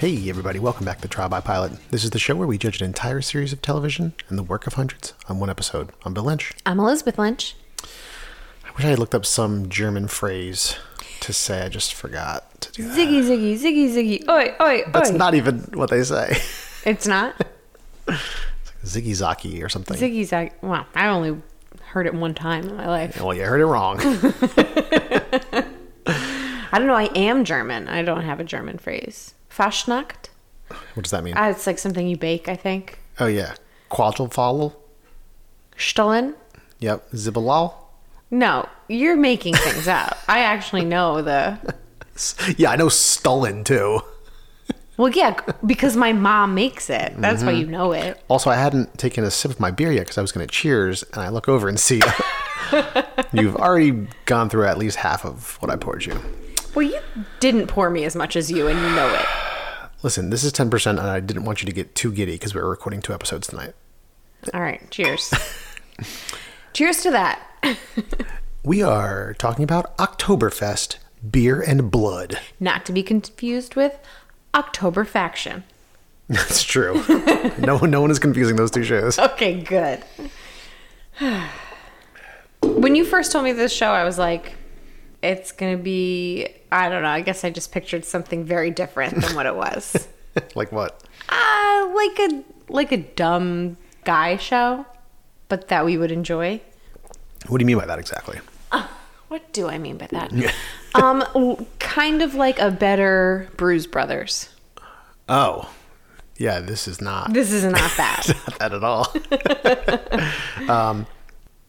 Hey, 0.00 0.30
everybody, 0.30 0.58
welcome 0.58 0.86
back 0.86 1.02
to 1.02 1.08
Trial 1.08 1.28
by 1.28 1.42
Pilot. 1.42 1.72
This 1.90 2.04
is 2.04 2.10
the 2.10 2.18
show 2.18 2.34
where 2.34 2.46
we 2.48 2.56
judge 2.56 2.80
an 2.80 2.86
entire 2.86 3.20
series 3.20 3.52
of 3.52 3.60
television 3.60 4.14
and 4.30 4.38
the 4.38 4.42
work 4.42 4.66
of 4.66 4.72
hundreds 4.72 5.12
on 5.28 5.38
one 5.38 5.50
episode. 5.50 5.90
I'm 6.06 6.14
Bill 6.14 6.24
Lynch. 6.24 6.54
I'm 6.64 6.80
Elizabeth 6.80 7.18
Lynch. 7.18 7.54
I 8.64 8.70
wish 8.74 8.86
I 8.86 8.88
had 8.88 8.98
looked 8.98 9.14
up 9.14 9.26
some 9.26 9.68
German 9.68 10.08
phrase 10.08 10.78
to 11.20 11.34
say. 11.34 11.66
I 11.66 11.68
just 11.68 11.92
forgot 11.92 12.62
to 12.62 12.72
do 12.72 12.88
that. 12.88 12.96
Ziggy, 12.96 13.20
ziggy, 13.20 13.58
ziggy, 13.60 13.90
ziggy. 13.90 14.26
Oi, 14.26 14.54
oi, 14.58 14.84
oi. 14.86 14.90
That's 14.90 15.10
not 15.10 15.34
even 15.34 15.58
what 15.74 15.90
they 15.90 16.02
say. 16.02 16.38
It's 16.86 17.06
not? 17.06 17.38
Ziggy 18.82 19.14
Zaki 19.14 19.62
or 19.62 19.68
something. 19.68 19.98
Ziggy, 19.98 20.24
zag. 20.24 20.54
Well, 20.62 20.86
I 20.94 21.08
only 21.08 21.42
heard 21.88 22.06
it 22.06 22.14
one 22.14 22.32
time 22.32 22.66
in 22.66 22.76
my 22.78 22.88
life. 22.88 23.20
Well, 23.20 23.34
you 23.34 23.42
heard 23.42 23.60
it 23.60 23.66
wrong. 23.66 23.98
I 26.06 26.78
don't 26.78 26.86
know. 26.86 26.94
I 26.94 27.10
am 27.14 27.44
German. 27.44 27.86
I 27.86 28.00
don't 28.00 28.22
have 28.22 28.40
a 28.40 28.44
German 28.44 28.78
phrase. 28.78 29.34
Fastnacht? 29.50 30.28
what 30.94 31.02
does 31.02 31.10
that 31.10 31.24
mean? 31.24 31.36
Uh, 31.36 31.48
it's 31.50 31.66
like 31.66 31.78
something 31.78 32.06
you 32.06 32.16
bake, 32.16 32.48
I 32.48 32.56
think. 32.56 32.98
oh, 33.18 33.26
yeah. 33.26 33.54
Quadrifall? 33.90 34.74
Stollen? 35.76 36.34
Yep. 36.78 37.10
Zibbalal? 37.12 37.74
No, 38.30 38.68
you're 38.88 39.16
making 39.16 39.54
things 39.54 39.88
up. 39.88 40.16
I 40.28 40.40
actually 40.40 40.84
know 40.84 41.22
the. 41.22 41.58
Yeah, 42.58 42.72
I 42.72 42.76
know 42.76 42.88
Stollen 42.90 43.64
too. 43.64 44.02
Well, 44.98 45.08
yeah, 45.08 45.40
because 45.64 45.96
my 45.96 46.12
mom 46.12 46.54
makes 46.54 46.90
it. 46.90 47.14
That's 47.16 47.42
why 47.42 47.52
you 47.52 47.64
know 47.66 47.92
it. 47.92 48.22
Also, 48.28 48.50
I 48.50 48.56
hadn't 48.56 48.98
taken 48.98 49.24
a 49.24 49.30
sip 49.30 49.50
of 49.52 49.58
my 49.58 49.70
beer 49.70 49.90
yet 49.90 50.00
because 50.00 50.18
I 50.18 50.20
was 50.20 50.30
going 50.30 50.46
to 50.46 50.52
cheers, 50.52 51.02
and 51.02 51.22
I 51.22 51.30
look 51.30 51.48
over 51.48 51.66
and 51.66 51.80
see 51.80 52.02
you've 53.32 53.56
already 53.56 54.06
gone 54.26 54.50
through 54.50 54.66
at 54.66 54.76
least 54.76 54.96
half 54.96 55.24
of 55.24 55.56
what 55.62 55.70
I 55.70 55.76
poured 55.76 56.04
you. 56.04 56.20
Well, 56.74 56.86
you 56.86 57.00
didn't 57.40 57.66
pour 57.66 57.90
me 57.90 58.04
as 58.04 58.14
much 58.14 58.36
as 58.36 58.50
you, 58.50 58.68
and 58.68 58.78
you 58.78 58.90
know 58.90 59.12
it. 59.14 59.26
Listen, 60.02 60.30
this 60.30 60.44
is 60.44 60.52
10%, 60.52 60.90
and 60.90 61.00
I 61.00 61.20
didn't 61.20 61.44
want 61.44 61.62
you 61.62 61.66
to 61.66 61.72
get 61.72 61.94
too 61.94 62.12
giddy 62.12 62.32
because 62.32 62.54
we 62.54 62.60
were 62.60 62.70
recording 62.70 63.02
two 63.02 63.12
episodes 63.12 63.48
tonight. 63.48 63.74
All 64.54 64.60
right, 64.60 64.88
cheers. 64.90 65.32
cheers 66.72 67.02
to 67.02 67.10
that. 67.10 67.46
We 68.62 68.82
are 68.82 69.32
talking 69.38 69.64
about 69.64 69.96
Oktoberfest 69.96 70.98
beer 71.30 71.62
and 71.62 71.90
blood. 71.90 72.38
Not 72.60 72.84
to 72.86 72.92
be 72.92 73.02
confused 73.02 73.74
with 73.74 73.98
October 74.54 75.06
Faction. 75.06 75.64
That's 76.28 76.62
true. 76.62 77.02
no, 77.58 77.78
no 77.78 78.02
one 78.02 78.10
is 78.10 78.18
confusing 78.18 78.56
those 78.56 78.70
two 78.70 78.84
shows. 78.84 79.18
Okay, 79.18 79.62
good. 79.62 80.04
when 82.62 82.94
you 82.94 83.06
first 83.06 83.32
told 83.32 83.44
me 83.44 83.52
this 83.52 83.72
show, 83.72 83.92
I 83.92 84.04
was 84.04 84.18
like, 84.18 84.52
it's 85.22 85.52
going 85.52 85.76
to 85.76 85.82
be, 85.82 86.48
I 86.72 86.88
don't 86.88 87.02
know, 87.02 87.08
I 87.08 87.20
guess 87.20 87.44
I 87.44 87.50
just 87.50 87.72
pictured 87.72 88.04
something 88.04 88.44
very 88.44 88.70
different 88.70 89.20
than 89.20 89.34
what 89.34 89.46
it 89.46 89.54
was. 89.56 90.08
like 90.54 90.72
what? 90.72 91.02
uh, 91.28 91.90
like 91.94 92.18
a 92.18 92.44
like 92.68 92.92
a 92.92 92.96
dumb 92.98 93.76
guy 94.04 94.36
show, 94.36 94.86
but 95.48 95.68
that 95.68 95.84
we 95.84 95.96
would 95.96 96.12
enjoy. 96.12 96.60
What 97.48 97.58
do 97.58 97.62
you 97.62 97.66
mean 97.66 97.78
by 97.78 97.86
that 97.86 97.98
exactly? 97.98 98.38
What 99.28 99.52
do 99.52 99.68
I 99.68 99.78
mean 99.78 99.96
by 99.96 100.08
that? 100.10 100.32
um, 100.96 101.66
kind 101.78 102.20
of 102.20 102.34
like 102.34 102.58
a 102.58 102.68
better 102.72 103.48
Brews 103.56 103.86
Brothers. 103.86 104.48
Oh, 105.28 105.70
yeah, 106.36 106.58
this 106.58 106.88
is 106.88 107.00
not, 107.00 107.32
This 107.32 107.52
is 107.52 107.62
not 107.64 107.90
that. 107.96 108.26
not 108.48 108.58
that 108.58 108.72
at 108.74 108.82
all. 108.82 109.06
um, 110.68 111.06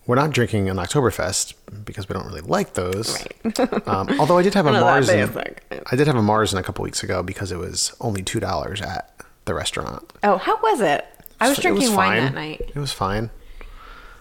we're 0.07 0.15
not 0.15 0.31
drinking 0.31 0.69
an 0.69 0.77
Oktoberfest 0.77 1.53
because 1.85 2.09
we 2.09 2.13
don't 2.13 2.25
really 2.25 2.41
like 2.41 2.73
those. 2.73 3.25
um, 3.85 4.09
although 4.19 4.37
I 4.37 4.41
did 4.43 4.53
have 4.55 4.65
a 4.67 4.71
Märzen. 4.71 5.57
I 5.91 5.95
did 5.95 6.07
have 6.07 6.15
a 6.15 6.21
Märzen 6.21 6.57
a 6.57 6.63
couple 6.63 6.83
weeks 6.83 7.03
ago 7.03 7.21
because 7.23 7.51
it 7.51 7.57
was 7.57 7.95
only 8.01 8.23
two 8.23 8.39
dollars 8.39 8.81
at 8.81 9.13
the 9.45 9.53
restaurant. 9.53 10.11
oh, 10.23 10.37
how 10.37 10.59
was 10.61 10.81
it? 10.81 11.05
I 11.39 11.49
was 11.49 11.57
It 11.57 11.61
drinking 11.61 11.95
wine 11.95 12.23
that 12.23 12.33
night. 12.35 12.71
It 12.75 12.79
was 12.79 12.91
fine. 12.91 13.31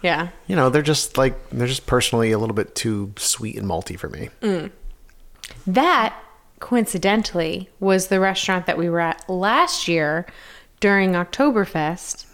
Yeah. 0.03 0.29
You 0.47 0.57
know, 0.57 0.71
they're 0.71 0.81
just 0.81 1.19
like 1.19 1.35
they're 1.51 1.67
just 1.67 1.87
personally 1.87 2.33
a 2.33 2.39
little 2.39 2.55
bit 2.55 2.75
too 2.75 3.13
sweet 3.19 3.57
and 3.57 3.67
malty 3.67 3.99
for 3.99 4.09
me. 4.09 4.31
That, 5.67 6.15
coincidentally, 6.61 7.69
was 7.81 8.07
the 8.09 8.21
restaurant 8.21 8.67
that 8.67 8.79
we 8.79 8.89
were 8.89 9.01
at 9.01 9.29
last 9.29 9.89
year 9.89 10.27
during 10.81 11.13
Oktoberfest, 11.13 12.25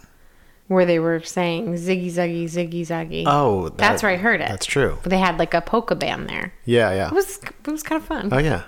where 0.67 0.85
they 0.85 0.99
were 0.99 1.21
saying 1.21 1.73
ziggy 1.75 2.07
zaggy 2.07 2.43
ziggy 2.45 2.81
zaggy. 2.81 3.23
Oh, 3.25 3.69
that's 3.69 4.03
where 4.03 4.11
I 4.11 4.17
heard 4.17 4.41
it. 4.41 4.47
That's 4.49 4.65
true. 4.65 4.97
They 5.03 5.17
had 5.17 5.39
like 5.39 5.53
a 5.53 5.61
polka 5.61 5.95
band 5.95 6.29
there. 6.29 6.53
Yeah, 6.65 6.91
yeah. 6.93 7.07
It 7.07 7.13
was 7.13 7.37
it 7.43 7.67
was 7.67 7.83
kind 7.83 8.01
of 8.01 8.07
fun. 8.07 8.29
oh 8.31 8.37
yeah. 8.37 8.63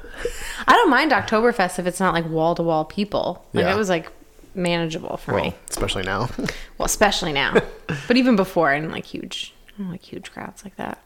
I 0.67 0.73
don't 0.73 0.89
mind 0.89 1.11
Oktoberfest 1.11 1.77
if 1.79 1.85
it's 1.87 1.99
not 1.99 2.13
like 2.13 2.27
wall 2.29 2.55
to 2.55 2.63
wall 2.63 2.85
people. 2.85 3.45
Like 3.53 3.65
Yeah. 3.65 3.73
it 3.73 3.77
was 3.77 3.89
like 3.89 4.11
manageable 4.55 5.17
for 5.17 5.33
Well, 5.33 5.43
me. 5.45 5.55
especially 5.69 6.03
now. 6.03 6.29
Well, 6.77 6.85
especially 6.85 7.33
now, 7.33 7.55
but 8.07 8.15
even 8.15 8.37
before, 8.37 8.69
I 8.69 8.79
didn't 8.79 8.93
like 8.93 9.05
huge, 9.05 9.53
like 9.77 10.01
huge 10.01 10.31
crowds 10.31 10.63
like 10.63 10.77
that. 10.77 11.03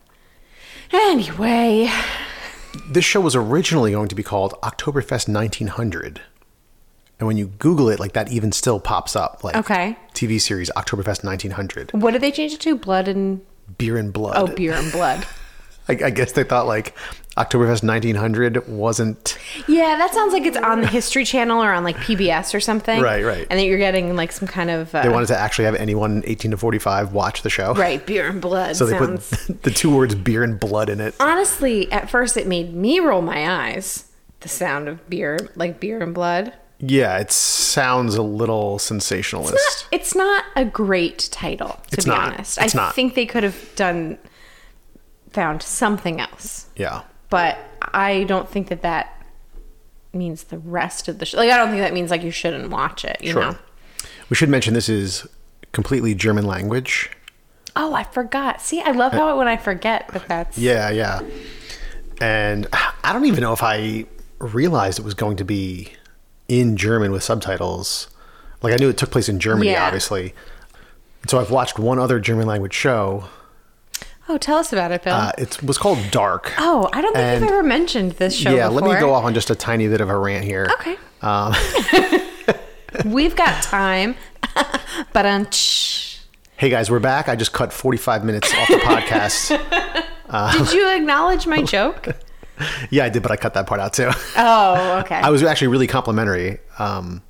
Anyway, 0.91 1.89
this 2.89 3.03
show 3.05 3.19
was 3.21 3.35
originally 3.35 3.91
going 3.91 4.07
to 4.09 4.15
be 4.15 4.21
called 4.21 4.53
Oktoberfest 4.61 5.27
1900. 5.27 6.21
And 7.19 7.27
when 7.27 7.37
you 7.37 7.47
Google 7.47 7.89
it, 7.89 7.99
like 7.99 8.13
that 8.13 8.31
even 8.31 8.51
still 8.51 8.79
pops 8.79 9.15
up. 9.15 9.43
Like 9.43 9.55
Okay. 9.55 9.95
TV 10.13 10.41
series 10.41 10.69
Oktoberfest 10.75 11.23
1900. 11.23 11.91
what 11.93 12.11
did 12.11 12.21
they 12.21 12.31
change 12.31 12.53
it 12.53 12.59
to? 12.61 12.75
Blood 12.75 13.07
and 13.07 13.41
Beer 13.77 13.97
and 13.97 14.11
blood. 14.11 14.35
oh, 14.37 14.53
beer 14.53 14.73
and 14.73 14.91
blood. 14.91 15.25
I, 15.89 15.93
I 16.05 16.09
guess 16.11 16.31
they 16.33 16.43
thought 16.43 16.65
like 16.67 16.95
Oktoberfest 17.35 17.83
1900 17.83 18.67
wasn't. 18.69 19.37
Yeah, 19.67 19.97
that 19.97 20.13
sounds 20.13 20.31
like 20.33 20.43
it's 20.45 20.55
on 20.57 20.81
the 20.81 20.87
History 20.87 21.25
Channel 21.25 21.61
or 21.61 21.71
on 21.73 21.83
like 21.83 21.97
PBS 21.97 22.53
or 22.53 22.59
something. 22.59 23.01
Right, 23.01 23.23
right. 23.23 23.45
And 23.49 23.59
that 23.59 23.65
you're 23.65 23.77
getting 23.79 24.15
like 24.15 24.31
some 24.31 24.47
kind 24.47 24.69
of 24.69 24.93
uh, 24.95 25.01
They 25.03 25.09
wanted 25.09 25.27
to 25.27 25.37
actually 25.37 25.65
have 25.65 25.75
anyone 25.75 26.23
18 26.25 26.51
to 26.51 26.57
45 26.57 27.11
watch 27.13 27.41
the 27.41 27.49
show. 27.49 27.73
right 27.73 28.05
beer 28.05 28.27
and 28.29 28.41
blood. 28.41 28.75
So 28.75 28.85
they 28.85 28.97
sounds. 28.97 29.45
put 29.47 29.63
the 29.63 29.71
two 29.71 29.93
words 29.95 30.15
beer 30.15 30.43
and 30.43 30.59
blood 30.59 30.89
in 30.89 31.01
it. 31.01 31.15
Honestly, 31.19 31.91
at 31.91 32.09
first 32.09 32.37
it 32.37 32.47
made 32.47 32.73
me 32.73 32.99
roll 32.99 33.21
my 33.21 33.49
eyes. 33.71 34.09
The 34.41 34.49
sound 34.49 34.87
of 34.87 35.09
beer, 35.09 35.37
like 35.55 35.79
beer 35.79 36.01
and 36.01 36.13
blood. 36.13 36.53
Yeah, 36.79 37.17
it 37.19 37.31
sounds 37.31 38.15
a 38.15 38.21
little 38.21 38.77
sensationalist. 38.79 39.53
Not, 39.53 39.87
it's 39.91 40.15
not 40.15 40.43
a 40.55 40.65
great 40.65 41.29
title, 41.31 41.79
to 41.89 41.93
It's 41.95 42.05
be 42.05 42.11
not. 42.11 42.33
honest. 42.33 42.57
It's 42.61 42.75
I 42.75 42.79
not. 42.79 42.95
think 42.95 43.15
they 43.15 43.25
could 43.25 43.43
have 43.43 43.75
done 43.75 44.17
found 45.31 45.61
something 45.63 46.19
else, 46.19 46.67
yeah. 46.75 47.03
but 47.29 47.57
I 47.81 48.23
don't 48.25 48.49
think 48.49 48.67
that 48.67 48.81
that 48.81 49.23
means 50.13 50.45
the 50.45 50.59
rest 50.59 51.07
of 51.07 51.19
the 51.19 51.25
show. 51.25 51.37
Like, 51.37 51.49
I 51.51 51.57
don't 51.57 51.69
think 51.69 51.81
that 51.81 51.93
means 51.93 52.11
like 52.11 52.21
you 52.21 52.31
shouldn't 52.31 52.69
watch 52.69 53.03
it. 53.05 53.17
You 53.21 53.31
Sure. 53.31 53.41
know. 53.41 53.57
We 54.29 54.35
should 54.35 54.49
mention 54.49 54.73
this 54.73 54.89
is 54.89 55.25
completely 55.71 56.13
German 56.15 56.45
language. 56.45 57.09
Oh, 57.75 57.93
I 57.93 58.03
forgot. 58.03 58.61
See, 58.61 58.81
I 58.81 58.91
love 58.91 59.13
uh, 59.13 59.17
how 59.17 59.37
when 59.37 59.47
I 59.47 59.57
forget 59.57 60.07
that 60.09 60.27
that's 60.27 60.57
Yeah, 60.57 60.89
yeah. 60.91 61.21
And 62.21 62.67
I 63.03 63.11
don't 63.13 63.25
even 63.25 63.41
know 63.41 63.53
if 63.53 63.63
I 63.63 64.05
realized 64.39 64.99
it 64.99 65.05
was 65.05 65.13
going 65.15 65.37
to 65.37 65.45
be 65.45 65.91
in 66.47 66.77
German 66.77 67.11
with 67.11 67.23
subtitles. 67.23 68.09
Like 68.61 68.73
I 68.73 68.77
knew 68.77 68.89
it 68.89 68.97
took 68.97 69.11
place 69.11 69.29
in 69.29 69.39
Germany, 69.39 69.71
Yeah. 69.71 69.85
obviously. 69.85 70.33
So 71.27 71.39
I've 71.39 71.51
watched 71.51 71.79
one 71.79 71.99
other 71.99 72.19
German 72.19 72.47
language 72.47 72.73
show. 72.73 73.25
Oh, 74.29 74.37
tell 74.37 74.57
us 74.57 74.71
about 74.71 74.91
it, 74.91 75.03
Bill. 75.03 75.13
Uh, 75.15 75.31
it 75.37 75.61
was 75.63 75.77
called 75.77 75.99
Dark. 76.11 76.53
oh, 76.57 76.89
I 76.93 77.01
don't 77.01 77.13
think 77.13 77.25
and- 77.25 77.41
you've 77.43 77.51
ever 77.51 77.63
mentioned 77.63 78.13
this 78.13 78.35
show 78.35 78.55
yeah, 78.55 78.69
before. 78.69 78.87
let 78.87 78.93
me 78.95 78.99
go 78.99 79.13
off 79.13 79.25
on 79.25 79.33
just 79.33 79.49
a 79.49 79.55
tiny 79.55 79.87
bit 79.87 79.99
of 80.01 80.09
a 80.09 80.17
rant 80.17 80.45
here. 80.45 80.69
Okay. 80.79 80.95
Um, 81.21 81.53
We've 83.05 83.35
got 83.35 83.63
time. 83.63 84.15
but 85.13 85.25
um, 85.25 85.47
hey 86.57 86.69
guys, 86.69 86.91
we're 86.91 86.99
back. 86.99 87.27
I 87.27 87.35
just 87.35 87.51
cut 87.53 87.73
45 87.73 88.23
minutes 88.23 88.53
off 88.53 88.67
the 88.67 88.75
podcast. 88.75 89.49
did 90.67 90.73
you 90.73 90.87
acknowledge 90.89 91.47
my 91.47 91.61
joke? 91.63 92.09
Yeah, 92.89 93.05
I 93.05 93.09
did, 93.09 93.23
but 93.23 93.31
I 93.31 93.35
cut 93.35 93.53
that 93.55 93.67
part 93.67 93.79
out 93.81 93.93
too. 93.93 94.09
Oh, 94.37 94.99
okay. 94.99 95.15
I 95.15 95.29
was 95.29 95.41
actually 95.43 95.67
really 95.69 95.87
complimentary. 95.87 96.59
Um, 96.79 97.21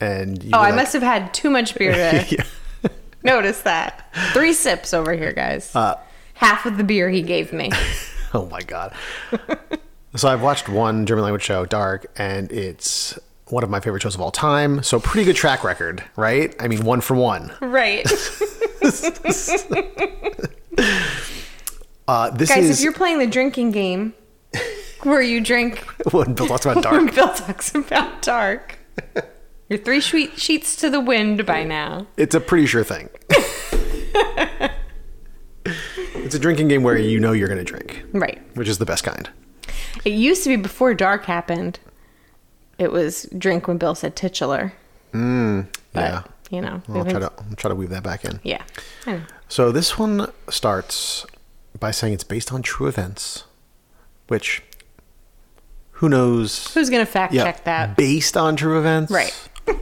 and 0.00 0.42
you 0.42 0.50
oh, 0.52 0.58
I 0.58 0.66
like- 0.70 0.74
must 0.76 0.92
have 0.94 1.02
had 1.02 1.32
too 1.34 1.50
much 1.50 1.74
beer 1.74 1.92
to 1.92 2.26
Yeah. 2.82 2.90
notice 3.22 3.62
that. 3.62 4.12
Three 4.32 4.52
sips 4.52 4.92
over 4.94 5.12
here, 5.14 5.32
guys. 5.32 5.74
Uh, 5.74 5.96
Half 6.34 6.64
of 6.66 6.78
the 6.78 6.84
beer 6.84 7.10
he 7.10 7.20
gave 7.22 7.52
me. 7.52 7.70
Oh 8.32 8.46
my 8.46 8.60
god. 8.62 8.94
so 10.16 10.28
I've 10.28 10.40
watched 10.40 10.68
one 10.68 11.04
German 11.04 11.24
language 11.24 11.42
show, 11.42 11.66
Dark, 11.66 12.06
and 12.16 12.50
it's 12.50 13.18
one 13.48 13.62
of 13.64 13.68
my 13.68 13.80
favorite 13.80 14.00
shows 14.02 14.14
of 14.14 14.20
all 14.22 14.30
time. 14.30 14.82
So 14.82 15.00
pretty 15.00 15.24
good 15.26 15.36
track 15.36 15.64
record, 15.64 16.02
right? 16.16 16.54
I 16.60 16.68
mean, 16.68 16.84
one 16.84 17.00
for 17.02 17.14
one. 17.16 17.52
Right. 17.60 18.06
Uh, 22.08 22.30
this 22.30 22.48
Guys, 22.48 22.64
is 22.64 22.78
if 22.78 22.84
you're 22.84 22.92
playing 22.92 23.18
the 23.18 23.26
drinking 23.26 23.70
game 23.70 24.14
where 25.02 25.22
you 25.22 25.40
drink 25.40 25.78
when 26.12 26.34
Bill 26.34 26.46
talks 26.48 26.66
about 26.66 26.84
when 26.92 27.06
dark. 27.06 27.14
Bill 27.14 27.28
talks 27.32 27.74
about 27.74 28.22
dark, 28.22 28.78
you're 29.68 29.78
three 29.78 30.00
sweet 30.00 30.38
sheets 30.38 30.76
to 30.76 30.90
the 30.90 31.00
wind 31.00 31.46
by 31.46 31.64
now. 31.64 32.06
It's 32.16 32.34
a 32.34 32.40
pretty 32.40 32.66
sure 32.66 32.84
thing. 32.84 33.08
it's 35.64 36.34
a 36.34 36.38
drinking 36.38 36.68
game 36.68 36.82
where 36.82 36.96
you 36.96 37.20
know 37.20 37.32
you're 37.32 37.48
going 37.48 37.58
to 37.58 37.64
drink, 37.64 38.04
Right. 38.12 38.40
which 38.56 38.68
is 38.68 38.78
the 38.78 38.86
best 38.86 39.04
kind. 39.04 39.28
It 40.04 40.12
used 40.12 40.42
to 40.44 40.48
be 40.48 40.56
before 40.56 40.94
dark 40.94 41.24
happened. 41.24 41.78
It 42.78 42.92
was 42.92 43.28
drink 43.36 43.68
when 43.68 43.76
Bill 43.78 43.94
said 43.94 44.16
titular. 44.16 44.72
Mm, 45.12 45.66
but, 45.92 46.00
yeah. 46.00 46.22
you 46.50 46.60
know. 46.60 46.82
I'll 46.88 47.04
try 47.04 47.18
to 47.20 47.30
I'll 47.36 47.56
try 47.56 47.68
to 47.68 47.74
weave 47.74 47.90
that 47.90 48.02
back 48.02 48.24
in. 48.24 48.40
Yeah. 48.42 48.62
So 49.48 49.72
this 49.72 49.98
one 49.98 50.30
starts 50.48 51.26
by 51.78 51.90
saying 51.90 52.14
it's 52.14 52.24
based 52.24 52.52
on 52.52 52.62
true 52.62 52.86
events, 52.86 53.44
which 54.30 54.62
who 55.92 56.08
knows? 56.08 56.72
Who's 56.72 56.88
going 56.88 57.04
to 57.04 57.10
fact 57.10 57.34
Yeah, 57.34 57.44
check 57.44 57.64
that? 57.64 57.96
based 57.96 58.36
on 58.36 58.56
true 58.56 58.78
events, 58.78 59.12
Right. 59.12 59.48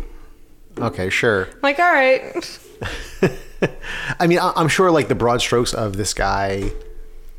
Okay, 0.80 1.10
sure. 1.10 1.48
Like, 1.62 1.78
all 1.80 1.92
right. 1.92 2.32
I 4.20 4.26
mean, 4.28 4.38
I- 4.38 4.52
I'm 4.54 4.68
sure 4.68 4.90
like 4.92 5.08
the 5.08 5.14
broad 5.16 5.40
strokes 5.40 5.74
of 5.74 5.96
this 5.96 6.14
guy 6.14 6.70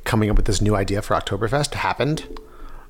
coming 0.04 0.30
up 0.30 0.36
with 0.36 0.46
this 0.46 0.60
new 0.62 0.76
idea 0.76 1.02
for 1.02 1.16
Oktoberfest 1.16 1.74
happened, 1.74 2.26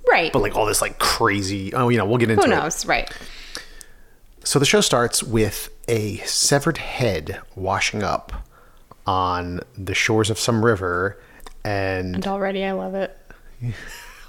Right. 0.08 0.34
but 0.34 0.42
like 0.42 0.56
all 0.56 0.66
this 0.66 0.82
like 0.82 0.98
crazy. 0.98 1.72
Oh, 1.74 1.90
you 1.90 1.98
know, 2.00 2.06
we'll 2.06 2.18
get 2.18 2.32
into 2.32 2.42
it. 2.44 2.48
Who 2.48 2.52
it. 2.52 2.56
knows? 2.56 2.84
Right. 2.86 3.12
So 4.44 4.58
the 4.58 4.66
show 4.66 4.82
starts 4.82 5.22
with 5.22 5.70
a 5.88 6.18
severed 6.20 6.78
head 6.80 7.40
washing 7.56 8.02
up 8.04 8.34
on 9.06 9.60
the 9.78 9.94
shores 9.94 10.30
of 10.32 10.40
some 10.40 10.66
river, 10.66 11.22
and 11.64 12.16
And 12.16 12.26
already 12.28 12.64
I 12.66 12.72
love 12.72 12.96
it. 12.96 13.16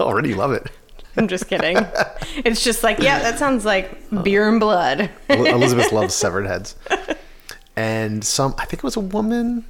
already 0.06 0.34
love 0.34 0.52
it. 0.52 0.70
I'm 1.16 1.28
just 1.28 1.48
kidding. 1.48 1.76
it's 2.44 2.62
just 2.62 2.82
like, 2.82 2.98
yeah, 3.00 3.18
that 3.18 3.38
sounds 3.38 3.64
like 3.64 3.98
beer 4.22 4.48
and 4.48 4.60
blood. 4.60 5.10
Elizabeth 5.28 5.92
loves 5.92 6.14
severed 6.14 6.46
heads, 6.46 6.76
and 7.76 8.24
some 8.24 8.54
I 8.58 8.64
think 8.64 8.78
it 8.80 8.84
was 8.84 8.96
a 8.96 9.00
woman 9.00 9.64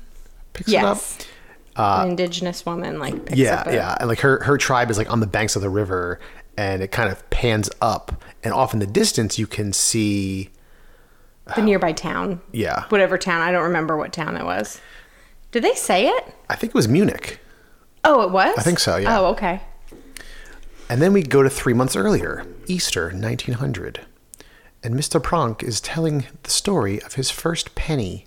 picks 0.52 0.68
yes. 0.68 1.16
it 1.18 1.28
up. 1.76 2.00
An 2.04 2.10
indigenous 2.10 2.66
woman 2.66 2.98
like 2.98 3.24
picks 3.24 3.38
Yeah, 3.38 3.60
up 3.60 3.66
a- 3.68 3.72
yeah, 3.74 3.96
and 4.00 4.08
like 4.08 4.20
her 4.20 4.42
her 4.44 4.58
tribe 4.58 4.90
is 4.90 4.98
like 4.98 5.10
on 5.10 5.20
the 5.20 5.26
banks 5.26 5.56
of 5.56 5.62
the 5.62 5.70
river, 5.70 6.20
and 6.58 6.82
it 6.82 6.88
kind 6.92 7.10
of 7.10 7.28
pans 7.30 7.70
up, 7.80 8.22
and 8.44 8.52
off 8.52 8.74
in 8.74 8.80
the 8.80 8.86
distance 8.86 9.38
you 9.38 9.46
can 9.46 9.72
see. 9.72 10.50
the 11.56 11.62
nearby 11.62 11.92
town. 11.92 12.42
Yeah, 12.52 12.84
Whatever 12.90 13.16
town. 13.16 13.40
I 13.40 13.50
don't 13.50 13.64
remember 13.64 13.96
what 13.96 14.12
town 14.12 14.36
it 14.36 14.44
was. 14.44 14.80
Did 15.52 15.64
they 15.64 15.74
say 15.74 16.06
it? 16.08 16.34
I 16.50 16.54
think 16.56 16.70
it 16.70 16.74
was 16.74 16.86
Munich. 16.86 17.40
Oh, 18.04 18.22
it 18.22 18.30
was? 18.30 18.54
I 18.58 18.62
think 18.62 18.78
so, 18.78 18.96
yeah. 18.96 19.18
Oh, 19.18 19.26
okay. 19.32 19.60
And 20.90 21.00
then 21.00 21.12
we 21.12 21.22
go 21.22 21.44
to 21.44 21.48
three 21.48 21.72
months 21.72 21.94
earlier, 21.94 22.44
Easter 22.66 23.10
1900. 23.10 24.00
And 24.82 24.96
Mr. 24.96 25.22
Prank 25.22 25.62
is 25.62 25.80
telling 25.80 26.26
the 26.42 26.50
story 26.50 27.00
of 27.02 27.14
his 27.14 27.30
first 27.30 27.76
penny 27.76 28.26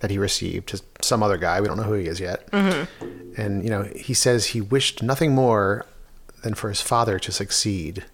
that 0.00 0.10
he 0.10 0.16
received 0.16 0.70
to 0.70 0.80
some 1.02 1.22
other 1.22 1.36
guy. 1.36 1.60
We 1.60 1.68
don't 1.68 1.76
know 1.76 1.82
who 1.82 1.92
he 1.92 2.06
is 2.06 2.18
yet. 2.18 2.50
Mm-hmm. 2.50 3.34
And, 3.38 3.62
you 3.62 3.68
know, 3.68 3.82
he 3.94 4.14
says 4.14 4.46
he 4.46 4.62
wished 4.62 5.02
nothing 5.02 5.34
more 5.34 5.84
than 6.42 6.54
for 6.54 6.70
his 6.70 6.80
father 6.80 7.18
to 7.18 7.30
succeed. 7.30 8.06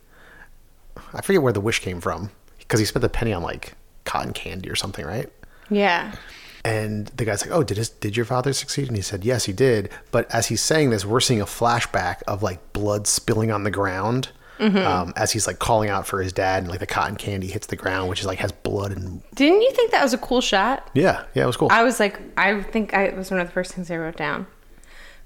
I 1.13 1.21
forget 1.21 1.43
where 1.43 1.53
the 1.53 1.61
wish 1.61 1.79
came 1.79 2.01
from 2.01 2.33
because 2.59 2.81
he 2.81 2.87
spent 2.87 3.03
the 3.03 3.09
penny 3.09 3.33
on 3.33 3.45
like 3.45 3.75
cotton 4.03 4.33
candy 4.33 4.69
or 4.69 4.75
something, 4.75 5.07
right? 5.07 5.31
Yeah. 5.71 6.17
And 6.65 7.09
the 7.09 7.27
guy's 7.27 7.43
like, 7.47 7.55
"Oh, 7.55 7.63
did 7.63 7.77
his 7.77 7.91
did 7.91 8.17
your 8.17 8.25
father 8.25 8.55
succeed?" 8.55 8.89
And 8.89 8.97
he 8.97 9.03
said, 9.03 9.23
"Yes, 9.25 9.45
he 9.45 9.53
did." 9.53 9.91
But 10.11 10.31
as 10.35 10.47
he's 10.47 10.63
saying 10.63 10.91
this, 10.91 11.05
we're 11.05 11.21
seeing 11.21 11.43
a 11.43 11.47
flashback 11.47 12.23
of 12.27 12.43
like 12.43 12.73
blood 12.73 13.07
spilling 13.07 13.51
on 13.51 13.65
the 13.65 13.71
ground 13.71 14.31
um, 14.61 15.13
as 15.17 15.33
he's 15.33 15.47
like 15.47 15.59
calling 15.59 15.91
out 15.91 16.07
for 16.07 16.23
his 16.23 16.33
dad, 16.33 16.63
and 16.63 16.71
like 16.71 16.81
the 16.81 16.87
cotton 16.87 17.17
candy 17.17 17.49
hits 17.49 17.67
the 17.67 17.77
ground, 17.77 18.09
which 18.09 18.21
is 18.21 18.27
like 18.27 18.39
has 18.39 18.53
blood 18.53 18.93
and 18.93 19.21
Didn't 19.35 19.61
you 19.61 19.71
think 19.73 19.91
that 19.91 20.03
was 20.03 20.15
a 20.15 20.19
cool 20.19 20.41
shot? 20.41 20.89
yeah, 20.95 21.25
yeah, 21.35 21.43
it 21.43 21.47
was 21.47 21.57
cool. 21.57 21.69
I 21.71 21.83
was 21.83 22.01
like, 22.01 22.19
I 22.39 22.63
think 22.63 22.95
I, 22.95 23.05
it 23.05 23.17
was 23.17 23.31
one 23.31 23.41
of 23.41 23.47
the 23.47 23.53
first 23.53 23.75
things 23.75 23.91
I 23.91 23.97
wrote 23.97 24.17
down. 24.17 24.47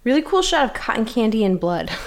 Really 0.02 0.22
cool 0.22 0.42
shot 0.42 0.64
of 0.64 0.74
cotton 0.74 1.04
candy 1.04 1.44
and 1.44 1.60
blood. 1.60 1.90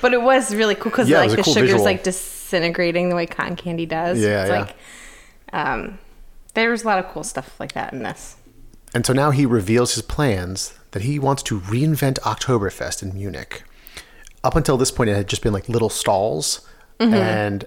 but 0.00 0.12
it 0.12 0.22
was 0.22 0.54
really 0.54 0.74
cool 0.74 0.90
because 0.90 1.08
Yeah, 1.08 1.18
like 1.18 1.30
the 1.30 1.42
cool 1.42 1.54
sugar's 1.54 1.70
visual. 1.70 1.84
like 1.84 2.02
disintegrating 2.02 3.08
the 3.08 3.14
way 3.16 3.26
cotton 3.26 3.56
candy 3.56 3.86
does. 3.86 4.20
Yeah, 4.20 4.42
it's 4.42 4.50
yeah. 4.50 4.60
like 4.60 4.76
um, 5.52 5.98
there 6.54 6.70
was 6.70 6.82
a 6.82 6.86
lot 6.86 6.98
of 6.98 7.10
cool 7.12 7.24
stuff 7.24 7.58
like 7.58 7.72
that 7.72 7.92
in 7.92 8.02
this. 8.02 8.36
And 8.94 9.06
so 9.06 9.12
now 9.12 9.30
he 9.30 9.46
reveals 9.46 9.94
his 9.94 10.02
plans 10.02 10.74
that 10.90 11.02
he 11.02 11.18
wants 11.18 11.42
to 11.44 11.60
reinvent 11.60 12.18
Oktoberfest 12.20 13.02
in 13.02 13.14
Munich. 13.14 13.62
Up 14.44 14.54
until 14.56 14.76
this 14.76 14.90
point, 14.90 15.08
it 15.08 15.14
had 15.16 15.28
just 15.28 15.42
been 15.42 15.52
like 15.52 15.68
little 15.68 15.88
stalls. 15.88 16.60
Mm-hmm. 17.00 17.14
And, 17.14 17.64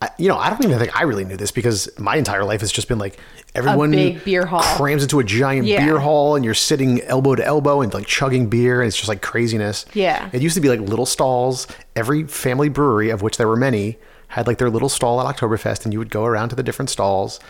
I, 0.00 0.10
you 0.18 0.28
know, 0.28 0.36
I 0.36 0.50
don't 0.50 0.62
even 0.62 0.78
think 0.78 0.96
I 0.96 1.02
really 1.02 1.24
knew 1.24 1.36
this 1.36 1.50
because 1.50 1.88
my 1.98 2.14
entire 2.16 2.44
life 2.44 2.60
has 2.60 2.70
just 2.70 2.86
been 2.86 2.98
like 3.00 3.18
everyone 3.56 3.90
big 3.90 4.22
beer 4.24 4.46
hall. 4.46 4.62
crams 4.62 5.02
into 5.02 5.18
a 5.18 5.24
giant 5.24 5.66
Yeah. 5.66 5.84
beer 5.84 5.98
hall 5.98 6.36
and 6.36 6.44
you're 6.44 6.54
sitting 6.54 7.00
elbow 7.02 7.34
to 7.34 7.44
elbow 7.44 7.80
and 7.80 7.92
like 7.92 8.06
chugging 8.06 8.48
beer 8.48 8.80
and 8.80 8.86
it's 8.86 8.96
just 8.96 9.08
like 9.08 9.22
craziness. 9.22 9.84
Yeah. 9.94 10.30
It 10.32 10.42
used 10.42 10.54
to 10.54 10.60
be 10.60 10.68
like 10.68 10.78
little 10.80 11.06
stalls. 11.06 11.66
Every 11.96 12.24
family 12.28 12.68
brewery, 12.68 13.10
of 13.10 13.22
which 13.22 13.36
there 13.38 13.48
were 13.48 13.56
many, 13.56 13.98
had 14.28 14.46
like 14.46 14.58
their 14.58 14.70
little 14.70 14.90
stall 14.90 15.20
at 15.26 15.36
Oktoberfest 15.36 15.84
and 15.84 15.92
you 15.92 15.98
would 15.98 16.10
go 16.10 16.24
around 16.24 16.50
to 16.50 16.54
the 16.54 16.62
different 16.62 16.90
stalls. 16.90 17.40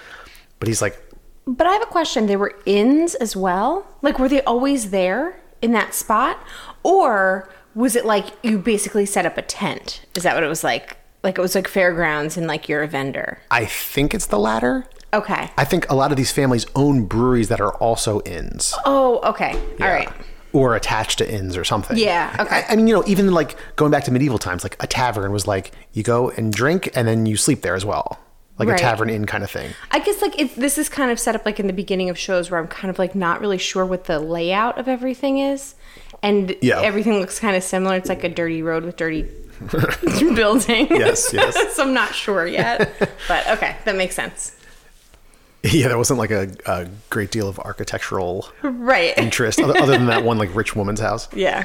But 0.59 0.69
he's 0.69 0.83
like, 0.83 1.01
But 1.47 1.67
I 1.67 1.73
have 1.73 1.83
a 1.83 1.87
question. 1.87 2.27
They 2.27 2.37
were 2.37 2.55
inns 2.67 3.15
as 3.17 3.37
well? 3.37 3.87
Like, 4.03 4.19
were 4.19 4.29
they 4.29 4.43
always 4.43 4.91
there 4.91 5.41
in 5.63 5.73
that 5.73 5.95
spot? 5.95 6.39
Or 6.83 7.49
was 7.75 7.97
it 7.97 8.05
like 8.05 8.27
you 8.43 8.59
basically 8.59 9.07
set 9.07 9.27
up 9.27 9.39
a 9.39 9.43
tent? 9.43 10.05
Is 10.15 10.23
that 10.23 10.35
what 10.35 10.43
it 10.45 10.49
was 10.49 10.65
like? 10.65 10.97
Like, 11.23 11.39
it 11.39 11.41
was 11.43 11.55
like 11.55 11.67
fairgrounds 11.69 12.37
and 12.37 12.47
like 12.47 12.69
you're 12.69 12.83
a 12.83 12.89
vendor. 12.89 13.41
I 13.51 13.65
think 13.67 14.15
it's 14.15 14.27
the 14.27 14.39
latter. 14.39 14.87
Okay. 15.13 15.51
I 15.57 15.65
think 15.65 15.89
a 15.91 15.95
lot 15.95 16.11
of 16.11 16.17
these 16.17 16.31
families 16.31 16.67
own 16.75 17.07
breweries 17.07 17.49
that 17.49 17.61
are 17.61 17.75
also 17.75 18.21
inns. 18.23 18.75
Oh, 18.85 19.21
okay. 19.31 19.55
All 19.81 19.89
right. 19.89 20.09
Or 20.53 20.77
attached 20.77 21.19
to 21.19 21.31
inns 21.31 21.57
or 21.57 21.65
something. 21.65 21.97
Yeah, 21.97 22.35
okay. 22.41 22.65
I, 22.69 22.73
I 22.73 22.77
mean, 22.77 22.87
you 22.87 22.95
know, 22.95 23.05
even 23.07 23.33
like 23.33 23.57
going 23.77 23.91
back 23.91 24.05
to 24.05 24.11
medieval 24.11 24.39
times, 24.39 24.63
like 24.65 24.83
a 24.83 24.87
tavern 24.87 25.33
was 25.33 25.47
like 25.47 25.73
you 25.93 26.03
go 26.03 26.31
and 26.31 26.53
drink 26.53 26.91
and 26.95 27.07
then 27.09 27.27
you 27.27 27.37
sleep 27.37 27.63
there 27.63 27.75
as 27.75 27.85
well. 27.85 28.19
Like 28.59 28.69
Right. 28.69 28.79
a 28.81 28.83
tavern 28.83 29.09
inn 29.11 29.25
kind 29.27 29.45
of 29.45 29.50
thing. 29.50 29.73
I 29.93 30.00
guess 30.00 30.21
like 30.21 30.38
it, 30.38 30.55
this 30.57 30.79
is 30.79 30.88
kind 30.88 31.11
of 31.12 31.21
set 31.21 31.35
up 31.37 31.47
like 31.47 31.61
in 31.61 31.67
the 31.69 31.73
beginning 31.73 32.11
of 32.11 32.19
shows 32.19 32.50
where 32.50 32.59
I'm 32.59 32.67
kind 32.69 32.91
of 32.91 32.99
like 32.99 33.15
not 33.15 33.41
really 33.41 33.59
sure 33.59 33.87
what 33.87 34.05
the 34.05 34.19
layout 34.19 34.79
of 34.79 34.88
everything 34.88 35.38
is, 35.38 35.75
and 36.23 36.57
Yeah. 36.61 36.81
everything 36.81 37.21
looks 37.21 37.38
kind 37.38 37.57
of 37.57 37.62
similar. 37.62 37.95
It's 37.97 38.09
like 38.09 38.25
a 38.25 38.29
dirty 38.29 38.62
road 38.62 38.85
with 38.85 38.97
dirty 38.97 39.23
buildings. 40.35 40.88
Yes, 40.91 41.33
yes. 41.33 41.57
so 41.77 41.83
I'm 41.85 41.95
not 41.95 42.15
sure 42.15 42.47
yet, 42.47 42.93
but 43.29 43.47
okay, 43.49 43.77
that 43.85 43.97
makes 43.97 44.15
sense. 44.15 44.55
Yeah, 45.62 45.88
there 45.88 45.99
wasn't 45.99 46.19
like 46.21 46.31
a, 46.31 46.49
a 46.67 46.88
great 47.11 47.31
deal 47.31 47.49
of 47.49 47.59
architectural 47.59 48.49
Right. 48.62 49.17
interest 49.19 49.61
other, 49.61 49.77
other 49.79 49.93
than 49.93 50.07
that 50.07 50.23
one 50.25 50.38
like 50.38 50.55
rich 50.55 50.75
woman's 50.77 51.00
house. 51.00 51.29
Yeah. 51.35 51.65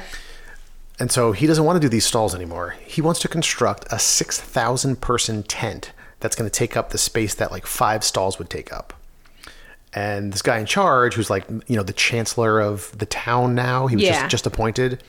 And 1.00 1.10
so 1.10 1.32
he 1.32 1.46
doesn't 1.46 1.64
want 1.64 1.76
to 1.76 1.80
do 1.80 1.88
these 1.88 2.04
stalls 2.06 2.34
anymore. 2.34 2.76
He 2.84 3.00
wants 3.00 3.20
to 3.20 3.28
construct 3.28 3.86
a 3.92 3.98
6,000 3.98 5.00
person 5.00 5.42
tent 5.44 5.92
that's 6.24 6.34
going 6.36 6.50
to 6.50 6.58
take 6.58 6.74
up 6.74 6.88
the 6.88 6.96
space 6.96 7.34
that 7.34 7.52
like 7.52 7.66
five 7.66 8.02
stalls 8.02 8.38
would 8.38 8.48
take 8.48 8.72
up. 8.72 8.94
And 9.92 10.32
this 10.32 10.40
guy 10.40 10.58
in 10.58 10.64
charge, 10.64 11.14
who's 11.14 11.28
like, 11.28 11.44
you 11.68 11.76
know, 11.76 11.82
the 11.82 11.92
chancellor 11.92 12.60
of 12.60 12.96
the 12.98 13.04
town 13.04 13.54
now, 13.54 13.86
he 13.86 13.94
was 13.96 14.04
Yeah. 14.06 14.20
just, 14.22 14.30
just 14.30 14.46
appointed, 14.46 15.04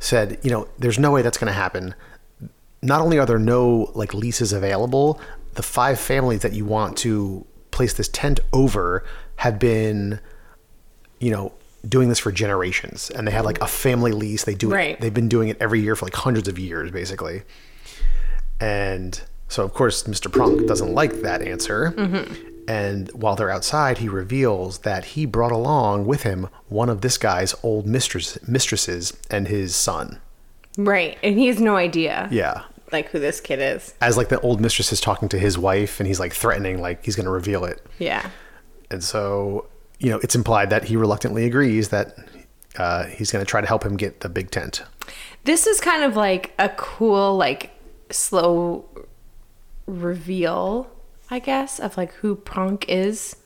said, 0.00 0.38
you 0.42 0.50
know, 0.50 0.66
there's 0.78 0.98
no 0.98 1.10
way 1.12 1.20
that's 1.20 1.36
going 1.36 1.48
to 1.52 1.52
happen. 1.52 1.94
Not 2.80 3.02
only 3.02 3.18
are 3.18 3.26
there 3.26 3.38
no 3.38 3.92
like 3.94 4.14
leases 4.14 4.54
available, 4.54 5.20
the 5.52 5.62
five 5.62 6.00
families 6.00 6.40
that 6.40 6.54
you 6.54 6.64
want 6.64 6.96
to 6.98 7.46
place 7.70 7.92
this 7.92 8.08
tent 8.08 8.40
over 8.54 9.04
have 9.36 9.58
been 9.58 10.18
you 11.20 11.30
know, 11.30 11.52
doing 11.88 12.08
this 12.08 12.18
for 12.18 12.32
generations, 12.32 13.10
and 13.10 13.28
they 13.28 13.30
have 13.32 13.44
like 13.44 13.60
a 13.60 13.66
family 13.68 14.10
lease. 14.12 14.42
They 14.44 14.54
do 14.56 14.72
it. 14.72 14.74
Right. 14.74 15.00
They've 15.00 15.14
been 15.14 15.28
doing 15.28 15.50
it 15.50 15.56
every 15.60 15.80
year 15.80 15.94
for 15.94 16.06
like 16.06 16.14
hundreds 16.16 16.48
of 16.48 16.58
years, 16.58 16.90
basically. 16.90 17.42
And 18.60 19.22
so, 19.52 19.64
of 19.64 19.74
course, 19.74 20.04
Mr. 20.04 20.32
Prank 20.32 20.66
doesn't 20.66 20.94
like 20.94 21.20
that 21.20 21.42
answer. 21.42 21.92
And 22.66 23.10
while 23.10 23.36
they're 23.36 23.50
outside, 23.50 23.98
he 23.98 24.08
reveals 24.08 24.78
that 24.78 25.04
he 25.04 25.26
brought 25.26 25.52
along 25.52 26.06
with 26.06 26.22
him 26.22 26.48
one 26.68 26.88
of 26.88 27.02
this 27.02 27.18
guy's 27.18 27.54
old 27.62 27.86
mistress, 27.86 28.38
mistresses 28.48 29.14
and 29.30 29.48
his 29.48 29.76
son. 29.76 30.20
Right. 30.78 31.18
And 31.22 31.38
he 31.38 31.48
has 31.48 31.60
no 31.60 31.76
idea. 31.76 32.28
Yeah. 32.30 32.62
Like 32.92 33.10
who 33.10 33.18
this 33.18 33.42
kid 33.42 33.58
is. 33.58 33.92
As 34.00 34.16
like 34.16 34.30
the 34.30 34.40
old 34.40 34.58
mistress 34.58 34.90
is 34.90 35.02
talking 35.02 35.28
to 35.28 35.38
his 35.38 35.58
wife, 35.58 36.00
and 36.00 36.06
he's 36.06 36.18
like 36.18 36.32
threatening, 36.32 36.80
like 36.80 37.04
he's 37.04 37.14
going 37.14 37.26
to 37.26 37.30
reveal 37.30 37.66
it. 37.66 37.84
Yeah. 37.98 38.30
And 38.90 39.04
so, 39.04 39.66
you 39.98 40.08
know, 40.08 40.18
it's 40.22 40.34
implied 40.34 40.70
that 40.70 40.84
he 40.84 40.96
reluctantly 40.96 41.44
agrees 41.44 41.90
that 41.90 42.16
uh, 42.78 43.04
he's 43.04 43.30
going 43.30 43.44
to 43.44 43.48
try 43.50 43.60
to 43.60 43.66
help 43.66 43.84
him 43.84 43.98
get 43.98 44.20
the 44.20 44.30
big 44.30 44.50
tent. 44.50 44.82
This 45.44 45.66
is 45.66 45.78
kind 45.78 46.04
of 46.04 46.16
like 46.16 46.54
a 46.58 46.70
cool, 46.70 47.36
like 47.36 47.72
slow 48.10 48.84
reveal, 49.86 50.90
I 51.30 51.38
guess, 51.38 51.78
of 51.78 51.96
like 51.96 52.12
who 52.14 52.36
Prank 52.36 52.88
is. 52.88 53.36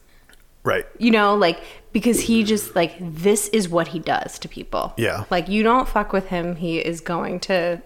Right. 0.65 0.85
You 0.99 1.11
know, 1.13 1.37
like 1.37 1.61
because 1.93 2.21
he 2.23 2.43
just 2.43 2.75
like 2.75 2.97
this 3.01 3.49
is 3.49 3.69
what 3.69 3.89
he 3.89 3.99
does 3.99 4.39
to 4.41 4.49
people. 4.49 4.93
Yeah. 4.97 5.25
Like 5.31 5.49
you 5.49 5.63
don't 5.63 5.89
fuck 5.89 6.13
with 6.13 6.29
him, 6.29 6.57
he 6.57 6.79
is 6.79 7.01
going 7.01 7.41
to, 7.41 7.81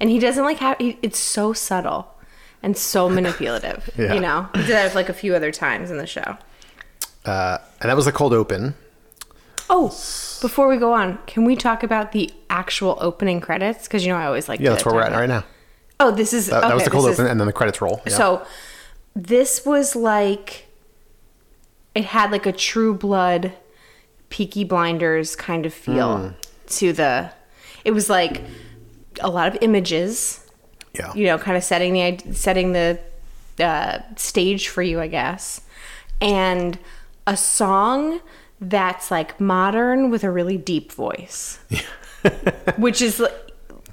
and 0.00 0.10
he 0.10 0.18
doesn't 0.18 0.42
like. 0.44 0.58
He, 0.80 0.98
it's 1.02 1.18
so 1.18 1.52
subtle 1.52 2.12
and 2.62 2.76
so 2.76 3.08
manipulative. 3.18 3.88
Yeah. 3.96 4.14
You 4.14 4.20
know, 4.20 4.48
he 4.54 4.60
did 4.62 4.70
that 4.70 4.94
like 4.94 5.08
a 5.08 5.14
few 5.14 5.34
other 5.34 5.52
times 5.52 5.90
in 5.90 5.98
the 5.98 6.06
show. 6.06 6.36
Uh, 7.24 7.58
and 7.80 7.88
that 7.88 7.96
was 7.96 8.04
the 8.04 8.12
cold 8.12 8.32
open. 8.34 8.74
Oh, 9.70 9.88
before 10.42 10.68
we 10.68 10.76
go 10.76 10.92
on, 10.92 11.18
can 11.26 11.44
we 11.44 11.56
talk 11.56 11.82
about 11.82 12.12
the 12.12 12.30
actual 12.50 12.98
opening 13.00 13.40
credits? 13.40 13.84
Because 13.84 14.04
you 14.04 14.12
know 14.12 14.18
I 14.18 14.26
always 14.26 14.48
like. 14.48 14.60
Yeah, 14.60 14.70
that's 14.70 14.84
where 14.84 14.94
we're 14.94 15.00
at 15.02 15.08
about- 15.08 15.20
right 15.20 15.28
now. 15.28 15.44
Oh, 16.00 16.10
this 16.10 16.32
is 16.32 16.46
That, 16.48 16.62
that 16.62 16.74
was 16.74 16.84
the 16.84 16.90
cold 16.90 17.04
this 17.06 17.14
is- 17.14 17.20
open, 17.20 17.30
and 17.30 17.40
then 17.40 17.46
the 17.46 17.52
credits 17.52 17.80
roll. 17.80 18.02
Yeah. 18.06 18.12
So 18.12 18.46
this 19.14 19.64
was 19.64 19.94
like 19.96 20.66
it 21.94 22.04
had 22.06 22.32
like 22.32 22.46
a 22.46 22.52
true 22.52 22.94
blood 22.94 23.52
Peaky 24.28 24.64
Blinders 24.64 25.36
kind 25.36 25.64
of 25.64 25.72
feel 25.72 26.18
Hmm. 26.18 26.28
to 26.66 26.92
the 26.92 27.30
it 27.84 27.92
was 27.92 28.10
like 28.10 28.42
a 29.20 29.30
lot 29.30 29.46
of 29.46 29.56
images, 29.60 30.44
yeah, 30.94 31.12
you 31.14 31.26
know, 31.26 31.38
kind 31.38 31.56
of 31.56 31.62
setting 31.62 31.92
the 31.92 32.34
setting 32.34 32.72
the 32.72 32.98
uh, 33.60 34.00
stage 34.16 34.66
for 34.68 34.82
you, 34.82 35.00
I 35.00 35.06
guess. 35.06 35.60
And 36.20 36.78
a 37.26 37.36
song 37.36 38.20
that's 38.60 39.10
like 39.12 39.38
modern 39.40 40.10
with 40.10 40.24
a 40.24 40.30
really 40.32 40.56
deep 40.56 40.90
voice. 40.90 41.58
which 42.78 43.00
is 43.02 43.22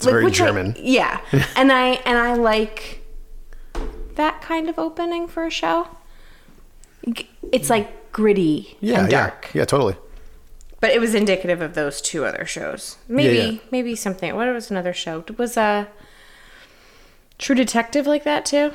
like 0.06 0.14
very 0.14 0.26
which 0.26 0.42
I- 0.42 0.46
German. 0.48 0.76
yeah. 0.80 1.20
and 1.56 1.72
I 1.72 1.90
and 2.06 2.18
I 2.18 2.34
like 2.36 3.02
that 4.16 4.42
kind 4.42 4.70
of 4.70 4.78
opening 4.78 5.28
for 5.28 5.46
a 5.46 5.50
show. 5.52 5.88
It's 7.52 7.70
like 7.70 8.12
gritty 8.12 8.78
yeah, 8.80 9.02
and 9.02 9.10
dark. 9.10 9.50
yeah, 9.54 9.62
yeah, 9.62 9.66
totally. 9.66 9.96
But 10.80 10.92
it 10.92 11.00
was 11.00 11.14
indicative 11.16 11.62
of 11.62 11.74
those 11.76 12.02
two 12.02 12.26
other 12.26 12.46
shows. 12.46 12.98
Maybe 13.08 13.38
Yeah, 13.38 13.44
yeah. 13.46 13.60
maybe 13.72 13.96
something. 13.96 14.36
What 14.36 14.48
was 14.54 14.70
another 14.72 14.94
show? 14.94 15.24
Was 15.38 15.56
a 15.58 15.88
True 17.38 17.56
Detective 17.56 18.06
like 18.08 18.24
that 18.24 18.46
too? 18.46 18.72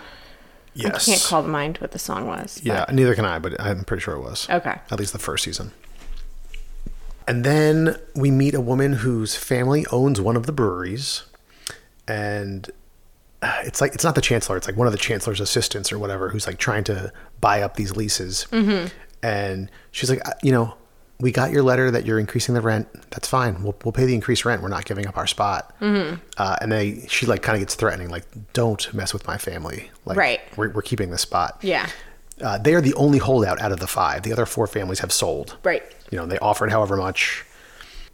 Yes. 0.74 1.08
I 1.08 1.12
Can't 1.12 1.22
call 1.24 1.42
to 1.42 1.48
mind 1.48 1.78
what 1.78 1.92
the 1.92 1.98
song 1.98 2.26
was. 2.26 2.60
Yeah, 2.62 2.84
neither 2.92 3.14
can 3.14 3.24
I, 3.24 3.38
but 3.38 3.58
I'm 3.60 3.84
pretty 3.84 4.02
sure 4.02 4.14
it 4.14 4.20
was. 4.20 4.46
Okay. 4.50 4.74
At 4.90 4.98
least 4.98 5.12
the 5.12 5.18
first 5.18 5.44
season. 5.44 5.72
And 7.28 7.44
then 7.44 7.96
we 8.14 8.30
meet 8.30 8.54
a 8.54 8.60
woman 8.60 8.94
whose 8.94 9.34
family 9.34 9.84
owns 9.90 10.20
one 10.20 10.36
of 10.36 10.46
the 10.46 10.52
breweries. 10.52 11.24
And 12.06 12.70
uh, 13.42 13.62
it's 13.64 13.80
like, 13.80 13.94
it's 13.94 14.04
not 14.04 14.14
the 14.14 14.20
chancellor, 14.20 14.56
it's 14.56 14.66
like 14.66 14.76
one 14.76 14.86
of 14.86 14.92
the 14.92 14.98
chancellor's 14.98 15.40
assistants 15.40 15.92
or 15.92 15.98
whatever 15.98 16.28
who's 16.28 16.46
like 16.46 16.58
trying 16.58 16.84
to 16.84 17.12
buy 17.40 17.62
up 17.62 17.76
these 17.76 17.96
leases. 17.96 18.46
Mm-hmm. 18.52 18.88
And 19.22 19.70
she's 19.90 20.08
like, 20.08 20.26
uh, 20.26 20.32
you 20.42 20.52
know, 20.52 20.74
we 21.18 21.32
got 21.32 21.50
your 21.50 21.62
letter 21.62 21.90
that 21.90 22.04
you're 22.04 22.18
increasing 22.18 22.54
the 22.54 22.60
rent. 22.60 22.88
That's 23.10 23.26
fine. 23.26 23.62
We'll, 23.62 23.74
we'll 23.84 23.92
pay 23.92 24.04
the 24.04 24.14
increased 24.14 24.44
rent. 24.44 24.62
We're 24.62 24.68
not 24.68 24.84
giving 24.84 25.06
up 25.06 25.16
our 25.16 25.26
spot. 25.26 25.74
Mm-hmm. 25.80 26.16
Uh, 26.36 26.56
and 26.60 26.70
they, 26.70 27.06
she 27.08 27.26
like 27.26 27.42
kind 27.42 27.56
of 27.56 27.60
gets 27.60 27.74
threatening, 27.74 28.10
like, 28.10 28.24
don't 28.52 28.92
mess 28.94 29.12
with 29.12 29.26
my 29.26 29.38
family. 29.38 29.90
Like, 30.04 30.18
Right. 30.18 30.40
We're, 30.56 30.70
we're 30.70 30.82
keeping 30.82 31.10
the 31.10 31.18
spot. 31.18 31.58
Yeah. 31.62 31.88
Uh, 32.40 32.58
they 32.58 32.74
are 32.74 32.80
the 32.80 32.94
only 32.94 33.18
holdout 33.18 33.60
out 33.60 33.72
of 33.72 33.80
the 33.80 33.86
five. 33.86 34.22
The 34.22 34.32
other 34.32 34.46
four 34.46 34.66
families 34.66 35.00
have 35.00 35.12
sold. 35.12 35.56
Right. 35.62 35.82
You 36.10 36.18
know, 36.18 36.26
they 36.26 36.38
offered 36.38 36.70
however 36.70 36.96
much. 36.96 37.44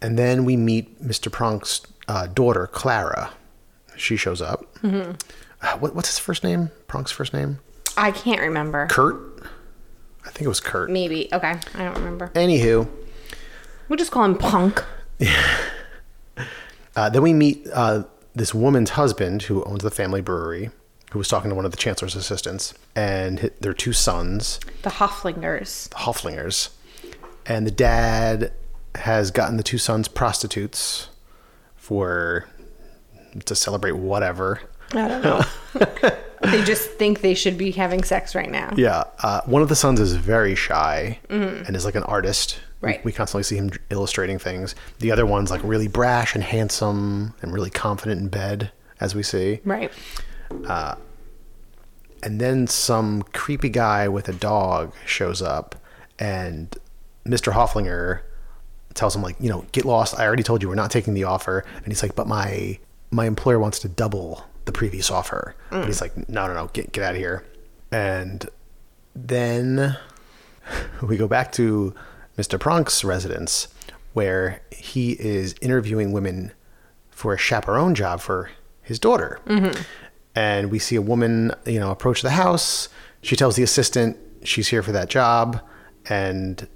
And 0.01 0.17
then 0.17 0.45
we 0.45 0.57
meet 0.57 1.01
Mr. 1.01 1.31
Prank's 1.31 1.81
uh, 2.07 2.27
daughter, 2.27 2.67
Clara. 2.67 3.31
She 3.95 4.15
shows 4.15 4.41
up. 4.41 4.73
Mm-hmm. 4.81 5.11
Uh, 5.61 5.77
what, 5.77 5.95
what's 5.95 6.09
his 6.09 6.19
first 6.19 6.43
name? 6.43 6.71
Prank's 6.87 7.11
first 7.11 7.33
name? 7.33 7.59
I 7.95 8.11
can't 8.11 8.41
remember. 8.41 8.87
Curt? 8.87 9.43
I 10.25 10.29
think 10.29 10.45
it 10.45 10.49
was 10.49 10.59
Curt. 10.59 10.89
Maybe. 10.89 11.29
Okay. 11.33 11.59
I 11.75 11.83
don't 11.83 11.95
remember. 11.95 12.29
Anywho, 12.29 12.87
We'll 13.89 13.97
just 13.97 14.11
call 14.11 14.23
him 14.23 14.37
Punk. 14.37 14.83
uh, 16.95 17.09
then 17.09 17.21
we 17.21 17.33
meet 17.33 17.67
uh, 17.73 18.03
this 18.33 18.53
woman's 18.53 18.91
husband 18.91 19.43
who 19.43 19.63
owns 19.65 19.83
the 19.83 19.91
family 19.91 20.21
brewery, 20.21 20.71
who 21.13 21.19
was 21.19 21.27
talking 21.27 21.49
to 21.49 21.55
one 21.55 21.63
of 21.65 21.71
the 21.71 21.77
chancellor's 21.77 22.15
assistants, 22.15 22.73
and 22.95 23.51
their 23.61 23.73
two 23.73 23.93
sons. 23.93 24.59
The 24.81 24.89
Hoflingers. 24.89 25.89
the 25.89 25.95
Hoflingers. 25.95 26.69
And 27.45 27.67
the 27.67 27.71
dad 27.71 28.51
has 28.95 29.29
gotten 29.31 29.57
the 29.57 29.63
two 29.63 29.77
sons 29.77 30.07
prostitutes 30.07 31.09
for 31.75 32.47
to 33.45 33.55
celebrate 33.55 33.93
whatever. 33.93 34.61
I 34.93 35.07
don't 35.07 35.23
know. 35.23 35.41
they 36.51 36.63
just 36.63 36.89
think 36.91 37.21
they 37.21 37.33
should 37.33 37.57
be 37.57 37.71
having 37.71 38.03
sex 38.03 38.33
right 38.35 38.49
now. 38.49 38.73
Yeah, 38.75 39.03
uh, 39.21 39.41
one 39.45 39.61
of 39.61 39.69
the 39.69 39.75
sons 39.75 39.99
is 39.99 40.13
very 40.13 40.55
shy 40.55 41.19
and 41.29 41.75
is 41.75 41.85
like 41.85 41.95
an 41.95 42.03
artist. 42.03 42.59
We- 42.81 42.87
Right. 42.89 43.05
We, 43.05 43.13
constantly 43.13 43.43
see 43.43 43.55
him 43.55 43.69
illustrating 43.91 44.39
things. 44.39 44.75
The 44.99 45.09
other 45.11 45.25
one's 45.25 45.49
like 45.49 45.61
really 45.63 45.87
brash 45.87 46.35
and 46.35 46.43
handsome 46.43 47.33
and 47.41 47.53
really 47.53 47.69
confident 47.69 48.19
in 48.19 48.27
bed, 48.27 48.71
as 48.99 49.15
we 49.15 49.23
see. 49.23 49.61
Right. 49.63 49.89
Uh, 50.67 50.95
and 52.21 52.39
then 52.39 52.67
some 52.67 53.23
creepy 53.33 53.69
guy 53.69 54.07
with 54.07 54.29
a 54.29 54.33
dog 54.33 54.93
shows 55.05 55.41
up 55.41 55.75
and 56.19 56.77
mr 57.25 57.51
Hoflinger 57.51 58.21
tells 58.93 59.15
him 59.15 59.21
like 59.21 59.35
you 59.39 59.49
know 59.49 59.65
get 59.71 59.85
lost. 59.85 60.17
I 60.19 60.25
already 60.25 60.43
told 60.43 60.61
you 60.61 60.69
we're 60.69 60.75
not 60.75 60.91
taking 60.91 61.13
the 61.13 61.23
offer. 61.23 61.65
And 61.77 61.87
he's 61.87 62.01
like 62.01 62.15
but 62.15 62.27
my 62.27 62.79
my 63.11 63.25
employer 63.25 63.59
wants 63.59 63.79
to 63.79 63.89
double 63.89 64.45
the 64.65 64.71
previous 64.71 65.11
offer. 65.11 65.55
But 65.69 65.87
he's 65.87 66.01
like 66.01 66.29
no 66.29 66.47
no 66.47 66.53
no 66.53 66.67
get, 66.73 66.91
get 66.91 67.03
out 67.03 67.15
of 67.15 67.17
here. 67.17 67.43
And 67.91 68.49
then 69.15 69.97
we 71.01 71.17
go 71.17 71.27
back 71.27 71.51
to 71.53 71.93
mr 72.37 72.59
Prank's 72.59 73.03
residence 73.03 73.67
where 74.13 74.61
he 74.71 75.13
is 75.13 75.55
interviewing 75.61 76.11
women 76.11 76.51
for 77.09 77.33
a 77.33 77.37
chaperone 77.37 77.95
job 77.95 78.21
for 78.21 78.51
his 78.81 78.99
daughter. 78.99 79.39
Mm-hmm. 79.47 79.81
And 80.35 80.71
we 80.71 80.79
see 80.79 80.95
a 80.95 81.01
woman, 81.01 81.53
you 81.65 81.79
know, 81.79 81.91
approach 81.91 82.21
the 82.21 82.31
house. 82.31 82.89
She 83.21 83.35
tells 83.35 83.55
the 83.55 83.63
assistant 83.63 84.17
she's 84.43 84.67
here 84.69 84.81
for 84.83 84.91
that 84.91 85.09
job. 85.09 85.61
And 86.09 86.67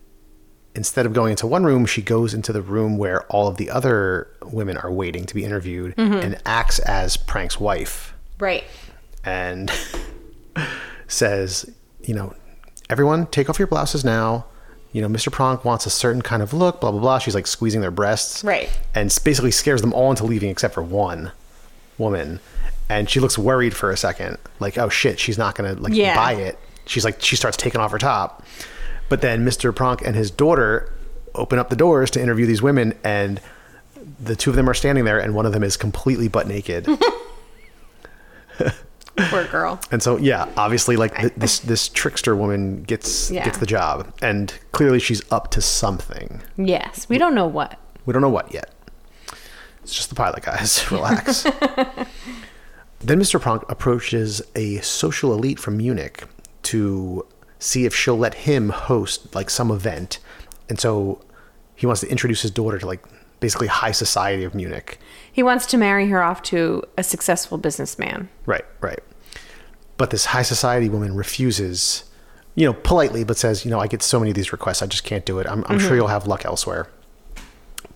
instead 0.75 1.05
of 1.05 1.13
going 1.13 1.31
into 1.31 1.47
one 1.47 1.63
room, 1.65 1.85
she 1.85 2.01
goes 2.01 2.33
into 2.33 2.53
the 2.53 2.61
room 2.61 2.97
where 2.97 3.23
all 3.23 3.47
of 3.47 3.57
the 3.57 3.69
other 3.69 4.29
women 4.43 4.77
are 4.77 4.91
waiting 4.91 5.25
to 5.25 5.35
be 5.35 5.43
interviewed 5.43 5.95
mm-hmm. 5.95 6.13
and 6.13 6.41
acts 6.45 6.79
as 6.79 7.17
Prank's 7.17 7.59
wife 7.59 8.13
Right. 8.39 8.63
and 9.25 9.71
says, 11.07 11.69
you 12.03 12.13
know, 12.13 12.33
everyone 12.89 13.25
take 13.27 13.49
off 13.49 13.59
your 13.59 13.67
blouses 13.67 14.05
now. 14.05 14.45
You 14.93 15.01
know, 15.01 15.09
Mr. 15.09 15.31
Prank 15.31 15.65
wants 15.65 15.85
a 15.85 15.89
certain 15.89 16.21
kind 16.21 16.41
of 16.41 16.53
look, 16.53 16.79
blah, 16.79 16.91
blah, 16.91 17.01
blah. 17.01 17.19
She's 17.19 17.35
like 17.35 17.45
squeezing 17.45 17.81
their 17.81 17.91
breasts. 17.91 18.43
Right. 18.43 18.69
And 18.95 19.07
basically 19.23 19.51
scares 19.51 19.81
them 19.81 19.93
all 19.93 20.09
into 20.11 20.23
leaving 20.25 20.49
except 20.49 20.73
for 20.73 20.81
one 20.81 21.31
woman. 21.97 22.39
And 22.89 23.09
she 23.09 23.19
looks 23.19 23.37
worried 23.37 23.75
for 23.75 23.91
a 23.91 23.97
second, 23.97 24.37
like, 24.59 24.77
oh 24.77 24.87
shit, 24.89 25.19
she's 25.19 25.37
not 25.37 25.55
going 25.55 25.75
to 25.75 25.81
like 25.81 25.93
Yeah. 25.93 26.15
buy 26.15 26.33
it. 26.33 26.57
She's 26.85 27.03
like, 27.03 27.21
she 27.21 27.35
starts 27.35 27.57
taking 27.57 27.81
off 27.81 27.91
her 27.91 27.97
top. 27.97 28.43
But 29.09 29.21
then 29.21 29.45
Mr. 29.45 29.75
Prank 29.75 30.01
and 30.05 30.15
his 30.15 30.31
daughter 30.31 30.93
open 31.35 31.59
up 31.59 31.69
the 31.69 31.75
doors 31.75 32.09
to 32.11 32.21
interview 32.21 32.45
these 32.45 32.61
women, 32.61 32.93
and 33.03 33.41
the 34.23 34.35
two 34.35 34.49
of 34.49 34.55
them 34.55 34.69
are 34.69 34.73
standing 34.73 35.03
there, 35.05 35.19
and 35.19 35.35
one 35.35 35.45
of 35.45 35.51
them 35.53 35.63
is 35.63 35.75
completely 35.77 36.27
butt 36.29 36.47
naked. 36.47 36.87
Poor 39.29 39.45
girl. 39.45 39.79
And 39.91 40.01
so, 40.03 40.17
yeah, 40.17 40.47
obviously, 40.57 40.95
like 40.95 41.15
th- 41.17 41.33
this 41.35 41.59
this 41.59 41.89
trickster 41.89 42.35
woman 42.35 42.83
gets 42.83 43.31
Yeah. 43.31 43.43
gets 43.45 43.57
the 43.57 43.65
job, 43.65 44.13
and 44.21 44.53
clearly 44.73 44.99
she's 44.99 45.21
up 45.31 45.49
to 45.51 45.61
something. 45.61 46.41
Yes. 46.55 47.07
We 47.09 47.17
don't 47.17 47.33
know 47.33 47.47
what. 47.47 47.79
We 48.05 48.13
don't 48.13 48.21
know 48.21 48.29
what 48.29 48.53
yet. 48.53 48.71
It's 49.83 49.93
just 49.93 50.09
the 50.09 50.15
pilot, 50.15 50.43
guys. 50.43 50.89
Relax. 50.91 51.45
then 52.99 53.19
Mr. 53.19 53.39
Prank 53.39 53.63
approaches 53.69 54.41
a 54.55 54.77
social 54.77 55.33
elite 55.33 55.59
from 55.59 55.77
Munich 55.77 56.23
to 56.63 57.25
see 57.59 57.85
if 57.85 57.95
she'll 57.95 58.17
let 58.17 58.33
him 58.33 58.69
host 58.69 59.33
like 59.35 59.49
some 59.49 59.71
event, 59.71 60.19
and 60.69 60.79
so 60.79 61.21
he 61.75 61.85
wants 61.85 62.01
to 62.01 62.09
introduce 62.09 62.41
his 62.41 62.51
daughter 62.51 62.79
to 62.79 62.85
like 62.85 63.03
basically 63.39 63.67
high 63.67 63.91
society 63.91 64.43
of 64.43 64.55
Munich. 64.55 64.99
He 65.31 65.43
wants 65.43 65.65
to 65.67 65.77
marry 65.77 66.09
her 66.09 66.23
off 66.23 66.41
to 66.43 66.83
a 66.97 67.03
successful 67.03 67.57
businessman. 67.57 68.29
Right, 68.45 68.65
right. 68.81 68.99
But 69.97 70.09
this 70.09 70.25
high 70.25 70.41
society 70.41 70.89
woman 70.89 71.15
refuses, 71.15 72.03
you 72.55 72.65
know, 72.65 72.73
politely, 72.73 73.23
but 73.23 73.37
says, 73.37 73.63
you 73.63 73.71
know, 73.71 73.79
I 73.79 73.87
get 73.87 74.01
so 74.01 74.19
many 74.19 74.31
of 74.31 74.35
these 74.35 74.51
requests, 74.51 74.81
I 74.81 74.87
just 74.87 75.03
can't 75.03 75.25
do 75.25 75.39
it. 75.39 75.47
I'm, 75.47 75.63
I'm 75.67 75.77
sure 75.77 75.89
mm-hmm. 75.89 75.97
you'll 75.97 76.07
have 76.07 76.27
luck 76.27 76.45
elsewhere. 76.45 76.87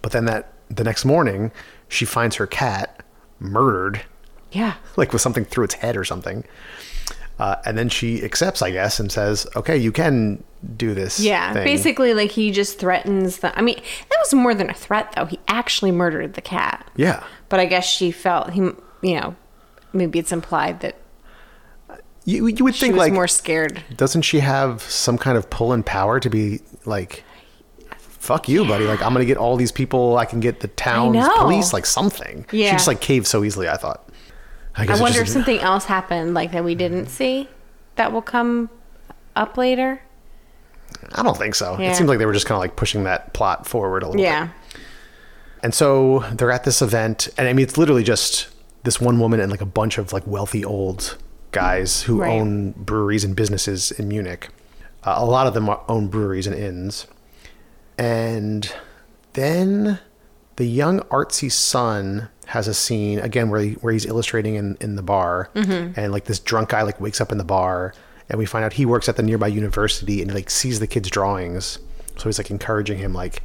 But 0.02 0.12
then 0.12 0.26
that 0.26 0.54
the 0.70 0.84
next 0.84 1.06
morning, 1.06 1.52
she 1.88 2.06
finds 2.06 2.36
her 2.38 2.48
cat 2.48 3.04
murdered, 3.40 4.04
Yeah. 4.52 4.76
like 4.98 5.14
with 5.14 5.22
something 5.22 5.46
through 5.46 5.66
its 5.66 5.76
head 5.76 5.96
or 5.98 6.04
something. 6.04 6.44
Uh, 7.40 7.56
and 7.66 7.76
then 7.78 7.90
she 7.90 8.24
accepts, 8.24 8.62
I 8.62 8.70
guess, 8.70 9.00
and 9.00 9.12
says, 9.12 9.48
"Okay, 9.56 9.76
you 9.76 9.92
can 9.92 10.44
do 10.78 10.94
this." 10.94 11.20
Yeah. 11.20 11.54
thing." 11.54 11.64
Basically, 11.64 12.14
like 12.14 12.30
he 12.32 12.52
just 12.52 12.78
threatens 12.78 13.38
the. 13.40 13.58
I 13.58 13.62
mean, 13.62 13.78
that 13.78 14.18
was 14.24 14.34
more 14.34 14.54
than 14.54 14.70
a 14.70 14.74
threat, 14.76 15.12
though. 15.16 15.26
He 15.26 15.40
actually 15.48 15.92
murdered 15.92 16.36
the 16.36 16.42
cat. 16.42 16.88
Yeah, 16.96 17.24
But 17.50 17.60
I 17.60 17.66
guess 17.66 17.86
she 17.88 18.12
felt 18.12 18.52
he, 18.52 18.60
you 18.60 19.20
know, 19.20 19.36
maybe 19.92 20.20
it's 20.20 20.32
implied 20.32 20.82
that 20.82 20.98
You, 22.26 22.46
you 22.48 22.64
would 22.64 22.76
She 22.76 22.82
think 22.82 22.94
was 22.94 23.00
like 23.00 23.14
more 23.14 23.28
scared. 23.28 23.82
doesn't 23.96 24.22
she 24.22 24.40
have 24.42 24.84
some 24.84 25.18
kind 25.18 25.36
of 25.38 25.50
pull 25.50 25.72
and 25.74 25.84
power 25.84 26.20
to 26.20 26.30
be 26.30 26.60
like 26.86 27.24
fuck 27.98 28.48
you 28.48 28.64
buddy 28.66 28.86
like 28.86 29.02
i'm 29.02 29.14
gonna 29.14 29.26
get 29.26 29.38
all 29.38 29.56
these 29.58 29.72
people 29.72 30.16
i 30.18 30.26
can 30.26 30.40
get 30.40 30.60
the 30.60 30.68
town's 30.68 31.28
police 31.40 31.74
like 31.74 31.88
something 31.88 32.46
Yeah. 32.52 32.68
she 32.70 32.74
just 32.76 32.86
like 32.88 33.02
caved 33.02 33.26
so 33.26 33.44
easily 33.44 33.68
i 33.68 33.76
thought 33.76 34.08
i, 34.76 34.86
I 34.88 35.00
wonder 35.00 35.22
if 35.22 35.28
something 35.30 35.60
else 35.60 35.86
happened, 35.86 36.34
like 36.34 36.52
that 36.54 36.64
we 36.64 36.76
didn't 36.76 37.08
see, 37.08 37.48
that 37.96 38.12
will 38.12 38.22
come 38.22 38.70
up 39.36 39.58
later. 39.58 40.02
i 41.14 41.24
don't 41.24 41.38
think 41.38 41.56
so 41.56 41.78
Yeah. 41.80 41.92
it 41.92 41.96
seems 41.96 42.10
like 42.10 42.20
they 42.20 42.26
were 42.26 42.34
just 42.34 42.46
kind 42.46 42.56
of 42.58 42.60
like 42.62 42.76
pushing 42.76 43.04
that 43.06 43.34
plot 43.34 43.68
forward 43.68 44.04
a 44.04 44.08
little 44.08 44.22
Yeah. 44.22 44.46
bit 44.46 44.52
Yeah. 44.76 44.82
and 45.64 45.74
so 45.74 46.20
they're 46.34 46.52
at 46.52 46.64
this 46.64 46.82
event 46.82 47.30
and 47.38 47.48
i 47.48 47.54
mean 47.54 47.64
it's 47.64 47.78
literally 47.78 48.04
just 48.04 48.48
this 48.84 49.00
one 49.00 49.20
woman 49.20 49.40
and 49.40 49.52
like 49.52 49.62
a 49.62 49.66
bunch 49.66 49.98
of 49.98 50.12
like 50.12 50.26
wealthy 50.28 50.66
old 50.66 51.18
guys 51.52 52.02
who 52.04 52.22
Right. 52.22 52.32
own 52.40 52.72
breweries 52.72 53.24
and 53.24 53.36
businesses 53.36 53.92
in 53.92 54.08
munich 54.08 54.50
uh, 55.04 55.16
a 55.18 55.26
lot 55.26 55.48
of 55.48 55.54
them 55.54 55.70
are- 55.70 55.82
own 55.88 56.08
breweries 56.08 56.46
and 56.48 56.56
inns 56.56 57.08
and 57.98 58.74
then 59.34 60.00
the 60.62 60.68
young 60.68 61.00
artsy 61.10 61.52
son 61.52 62.30
has 62.46 62.68
a 62.68 62.74
scene 62.74 63.18
again 63.20 63.50
where 63.50 63.62
he, 63.62 63.72
where 63.82 63.94
he's 63.94 64.06
illustrating 64.06 64.54
in, 64.56 64.78
in 64.80 64.96
the 64.96 65.02
bar. 65.02 65.50
Mm-hmm. 65.56 66.00
And 66.00 66.12
like 66.12 66.26
this 66.26 66.40
drunk 66.40 66.70
guy 66.70 66.84
like 66.84 67.02
wakes 67.02 67.20
up 67.20 67.32
in 67.32 67.38
the 67.40 67.44
bar 67.58 67.94
and 68.30 68.38
we 68.38 68.46
find 68.46 68.64
out 68.64 68.74
he 68.74 68.86
works 68.86 69.10
at 69.10 69.16
the 69.18 69.24
nearby 69.24 69.48
university 69.48 70.22
and 70.22 70.32
like 70.34 70.50
sees 70.52 70.80
the 70.80 70.88
kid's 70.88 71.10
drawings. 71.10 71.80
So 72.18 72.24
he's 72.30 72.38
like 72.38 72.52
encouraging 72.52 73.00
him 73.00 73.14
like 73.14 73.42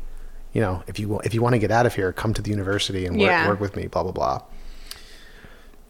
you 0.52 0.60
know 0.60 0.82
if 0.86 0.98
you 0.98 1.18
if 1.20 1.32
you 1.34 1.40
want 1.40 1.54
to 1.54 1.58
get 1.58 1.70
out 1.70 1.86
of 1.86 1.94
here 1.94 2.12
come 2.12 2.34
to 2.34 2.42
the 2.42 2.50
university 2.50 3.06
and 3.06 3.16
work, 3.16 3.26
Yeah. 3.28 3.48
work 3.48 3.60
with 3.60 3.76
me 3.76 3.86
blah 3.86 4.02
blah 4.02 4.12
blah. 4.12 4.42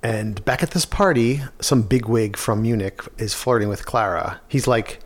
And 0.03 0.45
back 0.45 0.63
at 0.63 0.71
this 0.71 0.85
party 0.85 1.41
some 1.61 1.83
bigwig 1.83 2.37
from 2.37 2.63
munich 2.63 3.01
is 3.19 3.35
flirting 3.35 3.69
with 3.69 3.85
clara. 3.87 4.41
He's 4.49 4.67
like 4.69 5.01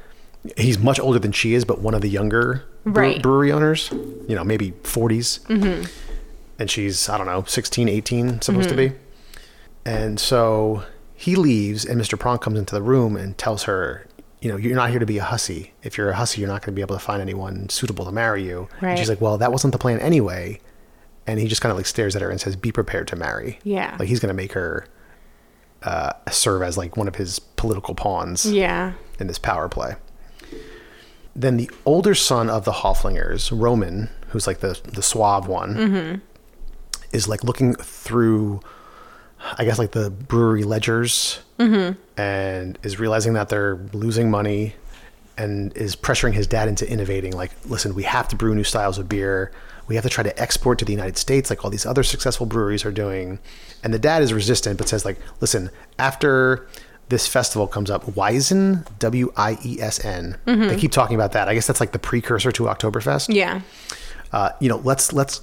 he's 0.56 0.78
much 0.78 0.98
older 1.00 1.18
than 1.18 1.32
she 1.32 1.54
is 1.54 1.64
but 1.64 1.80
one 1.80 1.94
of 1.94 2.00
the 2.00 2.08
younger 2.10 2.64
bre- 2.84 3.00
Right. 3.00 3.22
brewery 3.22 3.52
owners 3.52 3.90
you 4.28 4.34
know 4.34 4.42
maybe 4.42 4.72
40s 4.84 5.40
and 6.60 6.70
she's 6.70 7.08
i 7.08 7.18
don't 7.18 7.26
know 7.26 7.42
16 7.44 7.88
18 7.88 8.40
supposed 8.42 8.68
to 8.68 8.76
be. 8.76 8.92
And 9.84 10.20
so 10.20 10.84
he 11.14 11.34
leaves 11.34 11.84
and 11.84 12.00
mr 12.00 12.16
Prank 12.18 12.40
comes 12.42 12.58
into 12.58 12.74
the 12.74 12.82
room 12.82 13.16
and 13.16 13.36
tells 13.36 13.64
her 13.64 14.06
you 14.40 14.50
know 14.50 14.56
you're 14.56 14.76
not 14.76 14.90
here 14.90 14.98
to 15.00 15.06
be 15.06 15.18
a 15.18 15.24
hussy. 15.24 15.72
If 15.82 15.96
you're 15.98 16.10
a 16.10 16.14
hussy 16.16 16.40
you're 16.40 16.48
not 16.48 16.62
going 16.62 16.72
to 16.74 16.76
be 16.76 16.82
able 16.82 16.94
to 16.96 17.04
find 17.04 17.20
anyone 17.20 17.68
suitable 17.70 18.04
to 18.04 18.12
marry 18.12 18.44
you. 18.44 18.68
And 18.80 18.98
she's 18.98 19.08
like 19.08 19.20
well 19.20 19.36
that 19.38 19.50
wasn't 19.52 19.72
the 19.72 19.78
plan 19.78 19.98
anyway. 20.00 20.60
And 21.26 21.38
he 21.40 21.46
just 21.48 21.60
kind 21.62 21.70
of 21.70 21.76
like 21.76 21.86
stares 21.86 22.14
at 22.16 22.22
her 22.22 22.30
and 22.30 22.40
says 22.40 22.56
be 22.56 22.72
prepared 22.72 23.08
to 23.08 23.16
marry. 23.16 23.58
Yeah. 23.64 23.96
like 23.98 24.08
he's 24.08 24.20
going 24.20 24.28
to 24.28 24.34
make 24.42 24.52
her 24.52 24.86
uh, 25.82 26.12
serve 26.30 26.62
as 26.62 26.76
like 26.76 26.96
one 26.96 27.08
of 27.08 27.14
his 27.16 27.38
political 27.38 27.94
pawns 27.94 28.44
Yeah. 28.50 28.92
in 29.18 29.26
this 29.28 29.38
power 29.38 29.68
play. 29.68 29.94
Then 31.36 31.56
the 31.56 31.70
older 31.86 32.14
son 32.14 32.50
of 32.50 32.64
the 32.64 32.72
Hoflingers, 32.72 33.50
Roman, 33.56 34.10
who's 34.28 34.46
like 34.46 34.60
the 34.60 34.78
the 34.84 35.02
suave 35.02 35.46
one, 35.46 36.20
is 37.12 37.28
like 37.28 37.42
looking 37.44 37.74
through, 37.74 38.60
I 39.58 39.64
guess 39.64 39.78
like 39.78 39.92
the 39.92 40.10
brewery 40.10 40.64
ledgers, 40.64 41.40
and 41.58 42.78
is 42.82 42.98
realizing 42.98 43.34
that 43.34 43.48
they're 43.48 43.76
losing 43.92 44.30
money, 44.30 44.74
and 45.36 45.76
is 45.76 45.94
pressuring 45.96 46.32
his 46.32 46.46
dad 46.46 46.68
into 46.68 46.90
innovating. 46.90 47.32
Like, 47.32 47.50
listen, 47.66 47.94
we 47.94 48.02
have 48.04 48.28
to 48.28 48.36
brew 48.36 48.54
new 48.54 48.64
styles 48.64 48.98
of 48.98 49.08
beer. 49.08 49.52
We 49.88 49.94
have 49.96 50.04
to 50.04 50.10
try 50.10 50.22
to 50.22 50.40
export 50.40 50.78
to 50.78 50.84
the 50.84 50.92
United 50.92 51.16
States, 51.18 51.50
like 51.50 51.64
all 51.64 51.70
these 51.70 51.84
other 51.84 52.02
successful 52.02 52.46
breweries 52.46 52.84
are 52.84 52.92
doing. 52.92 53.40
And 53.82 53.92
the 53.92 53.98
dad 53.98 54.22
is 54.22 54.32
resistant, 54.32 54.78
but 54.78 54.88
says 54.88 55.04
like, 55.04 55.18
listen, 55.40 55.70
after 55.98 56.68
this 57.08 57.26
festival 57.26 57.66
comes 57.66 57.90
up, 57.90 58.04
Wiesn, 58.04 58.86
W 59.00 59.32
I 59.36 59.58
E 59.64 59.80
S 59.80 60.04
N. 60.04 60.36
They 60.44 60.76
keep 60.76 60.92
talking 60.92 61.16
about 61.16 61.32
that. 61.32 61.48
I 61.48 61.54
guess 61.54 61.66
that's 61.66 61.80
like 61.80 61.90
the 61.90 61.98
precursor 61.98 62.52
to 62.52 62.64
Oktoberfest 62.64 63.34
Yeah. 63.34 63.62
uh, 64.32 64.50
you 64.60 64.68
know, 64.68 64.76
let's 64.84 65.12
let's 65.12 65.40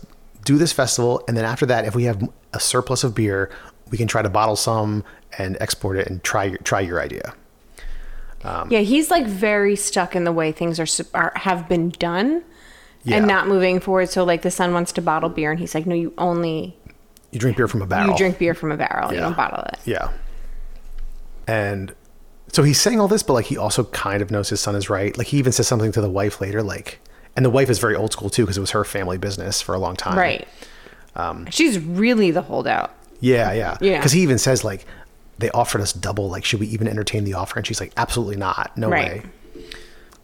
do 0.48 0.58
this 0.58 0.72
festival, 0.72 1.22
and 1.28 1.36
then 1.36 1.44
after 1.44 1.66
that, 1.66 1.84
if 1.86 1.94
we 1.94 2.06
have 2.06 2.28
a 2.54 2.60
surplus 2.60 3.04
of 3.04 3.14
beer, 3.14 3.52
we 3.92 3.98
can 3.98 4.08
try 4.08 4.22
to 4.22 4.30
bottle 4.30 4.56
some 4.56 5.04
and 5.38 5.58
export 5.60 5.98
it 5.98 6.08
and 6.08 6.24
try 6.24 6.46
your, 6.46 6.58
try 6.60 6.80
your 6.80 7.02
idea. 7.02 7.34
Um, 8.44 8.72
yeah, 8.72 8.80
he's 8.80 9.12
like 9.12 9.26
very 9.28 9.76
stuck 9.76 10.16
in 10.16 10.24
the 10.24 10.32
way 10.32 10.52
things 10.54 10.80
are, 10.80 10.88
are 11.14 11.34
have 11.36 11.68
been 11.68 11.90
done 11.90 12.44
Yeah. 13.04 13.18
and 13.18 13.28
not 13.28 13.48
moving 13.48 13.80
forward. 13.82 14.10
So 14.10 14.24
like 14.24 14.42
the 14.42 14.52
son 14.52 14.74
wants 14.74 14.92
to 14.94 15.02
bottle 15.02 15.28
beer 15.30 15.52
and 15.52 15.60
he's 15.60 15.76
like, 15.76 15.86
no, 15.86 15.96
you 15.96 16.14
only 16.18 16.78
You 17.32 17.40
drink 17.40 17.58
beer 17.58 17.68
from 17.68 17.82
a 17.82 17.86
barrel. 17.88 18.12
you 18.12 18.18
drink 18.18 18.38
beer 18.38 18.54
from 18.54 18.72
a 18.72 18.78
barrel. 18.78 19.12
You 19.14 19.20
don't 19.20 19.36
bottle 19.36 19.64
it. 19.66 19.80
Yeah. 19.86 20.12
And 21.48 21.94
so 22.54 22.64
he's 22.64 22.80
saying 22.80 23.00
all 23.00 23.08
this, 23.08 23.24
but 23.24 23.34
like 23.34 23.46
he 23.46 23.58
also 23.58 23.84
kind 23.86 24.22
of 24.22 24.32
knows 24.32 24.50
his 24.50 24.62
son 24.62 24.76
is 24.76 24.90
right. 24.90 25.18
Like 25.18 25.28
he 25.28 25.38
even 25.38 25.52
says 25.52 25.68
something 25.68 25.92
to 25.94 26.02
the 26.02 26.10
wife 26.10 26.40
later, 26.40 26.62
like, 26.64 27.00
and 27.38 27.45
the 27.45 27.50
wife 27.50 27.69
is 27.69 27.80
very 27.80 27.95
old 27.95 28.12
school 28.12 28.30
too 28.30 28.43
because 28.43 28.58
it 28.58 28.62
was 28.62 28.71
her 28.71 28.84
family 28.84 29.17
business 29.17 29.62
for 29.62 29.73
a 29.73 29.80
long 29.80 29.95
time. 29.95 30.17
Right. 30.17 30.45
Um, 31.15 31.45
She's 31.50 31.80
really 31.80 32.32
the 32.32 32.41
holdout. 32.41 32.91
Yeah, 33.21 33.54
yeah, 33.54 33.78
Yeah. 33.80 33.97
Because 33.97 34.12
he 34.12 34.21
even 34.21 34.38
says 34.38 34.63
like, 34.65 34.86
they 35.39 35.50
offered 35.52 35.82
us 35.82 35.93
double. 35.93 36.30
Like, 36.30 36.43
should 36.43 36.60
we 36.60 36.67
even 36.67 36.88
entertain 36.88 37.23
the 37.23 37.36
offer? 37.36 37.58
And 37.58 37.65
she's 37.65 37.80
like, 37.80 37.93
absolutely 37.95 38.36
not. 38.36 38.76
No 38.78 38.89
Right. 38.89 39.23
way. 39.23 39.63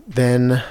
Then 0.08 0.62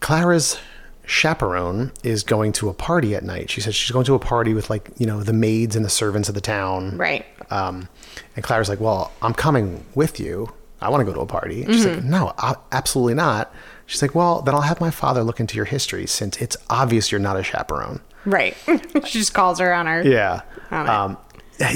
Clara's 0.00 0.58
chaperone 1.04 1.92
is 2.04 2.22
going 2.22 2.52
to 2.52 2.68
a 2.68 2.74
party 2.74 3.14
at 3.14 3.22
night. 3.24 3.50
She 3.50 3.60
says 3.60 3.74
she's 3.74 3.90
going 3.90 4.04
to 4.06 4.14
a 4.14 4.18
party 4.18 4.54
with 4.54 4.70
like 4.70 4.90
you 4.98 5.06
know 5.06 5.22
the 5.22 5.32
maids 5.32 5.74
and 5.76 5.84
the 5.84 5.88
servants 5.90 6.28
of 6.28 6.34
the 6.34 6.40
town. 6.40 6.96
Right. 6.96 7.24
Um, 7.50 7.88
and 8.36 8.44
Clara's 8.44 8.68
like, 8.68 8.80
"Well, 8.80 9.12
I'm 9.22 9.34
coming 9.34 9.84
with 9.94 10.20
you. 10.20 10.52
I 10.80 10.88
want 10.88 11.00
to 11.00 11.04
go 11.04 11.14
to 11.14 11.20
a 11.20 11.26
party." 11.26 11.64
And 11.64 11.74
she's 11.74 11.86
Mm-hmm. 11.86 11.94
like, 11.96 12.04
"No, 12.04 12.32
a- 12.38 12.56
absolutely 12.72 13.14
not." 13.14 13.52
She's 13.92 14.00
like, 14.00 14.14
"Well, 14.14 14.40
then 14.40 14.54
I'll 14.54 14.62
have 14.62 14.80
my 14.80 14.90
father 14.90 15.22
look 15.22 15.38
into 15.38 15.54
your 15.54 15.66
history 15.66 16.06
since 16.06 16.38
it's 16.38 16.56
obvious 16.70 17.12
you're 17.12 17.20
not 17.20 17.36
a 17.36 17.42
chaperone." 17.42 18.00
Right. 18.24 18.56
she 19.04 19.18
just 19.18 19.34
calls 19.34 19.58
her 19.58 19.74
on 19.74 19.86
her. 19.86 20.00
Yeah. 20.02 20.40
On. 20.70 20.88
Um, 20.88 21.18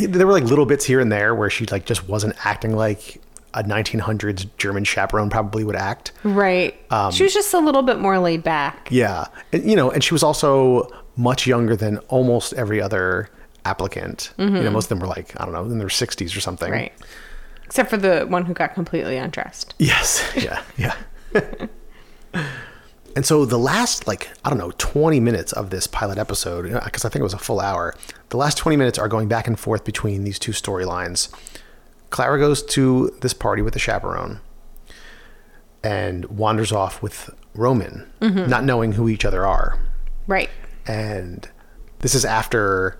there 0.08 0.26
were 0.26 0.32
like 0.32 0.44
little 0.44 0.64
bits 0.64 0.86
here 0.86 0.98
and 0.98 1.12
there 1.12 1.34
where 1.34 1.50
she 1.50 1.66
like 1.66 1.84
just 1.84 2.08
wasn't 2.08 2.34
acting 2.46 2.74
like 2.74 3.20
a 3.52 3.62
1900s 3.62 4.46
German 4.56 4.84
chaperone 4.84 5.28
probably 5.28 5.62
would 5.62 5.76
act. 5.76 6.12
Right. 6.24 6.74
Um, 6.90 7.12
she 7.12 7.22
was 7.22 7.34
just 7.34 7.52
a 7.52 7.58
little 7.58 7.82
bit 7.82 7.98
more 7.98 8.18
laid 8.18 8.42
back. 8.42 8.88
Yeah. 8.90 9.26
And, 9.52 9.68
you 9.68 9.76
know, 9.76 9.90
and 9.90 10.02
she 10.02 10.14
was 10.14 10.22
also 10.22 10.88
much 11.16 11.46
younger 11.46 11.76
than 11.76 11.98
almost 12.08 12.54
every 12.54 12.80
other 12.80 13.28
applicant. 13.66 14.32
You 14.38 14.48
know, 14.48 14.70
most 14.70 14.86
of 14.86 14.88
them 14.90 15.00
were 15.00 15.06
like, 15.06 15.38
I 15.38 15.44
don't 15.44 15.52
know, 15.52 15.64
in 15.64 15.78
their 15.78 15.88
60s 15.88 16.34
or 16.34 16.40
something. 16.40 16.68
Mm-hmm. 16.68 16.80
Right. 16.80 16.92
Except 17.66 17.90
for 17.90 17.98
the 17.98 18.24
one 18.28 18.46
who 18.46 18.54
got 18.54 18.72
completely 18.72 19.18
undressed. 19.18 19.74
Yes. 19.78 20.24
Yeah. 20.36 20.62
Yeah. 20.78 20.94
and 23.14 23.24
so 23.24 23.44
the 23.44 23.58
last, 23.58 24.06
like, 24.06 24.30
I 24.44 24.50
don't 24.50 24.58
know, 24.58 24.72
20 24.78 25.20
minutes 25.20 25.52
of 25.52 25.70
this 25.70 25.86
pilot 25.86 26.18
episode, 26.18 26.64
because 26.84 27.04
I 27.04 27.08
think 27.08 27.20
it 27.20 27.24
was 27.24 27.34
a 27.34 27.38
full 27.38 27.60
hour, 27.60 27.94
the 28.28 28.36
last 28.36 28.58
20 28.58 28.76
minutes 28.76 28.98
are 28.98 29.08
going 29.08 29.28
back 29.28 29.46
and 29.46 29.58
forth 29.58 29.84
between 29.84 30.24
these 30.24 30.38
two 30.38 30.52
storylines. 30.52 31.28
Clara 32.10 32.38
goes 32.38 32.62
to 32.62 33.16
this 33.20 33.34
party 33.34 33.62
with 33.62 33.74
the 33.74 33.80
chaperone 33.80 34.40
and 35.82 36.24
wanders 36.26 36.72
off 36.72 37.02
with 37.02 37.30
Roman, 37.54 38.06
mm-hmm. 38.20 38.50
not 38.50 38.64
knowing 38.64 38.92
who 38.92 39.08
each 39.08 39.24
other 39.24 39.46
are. 39.46 39.78
Right. 40.26 40.50
And 40.86 41.48
this 42.00 42.14
is 42.14 42.24
after 42.24 42.98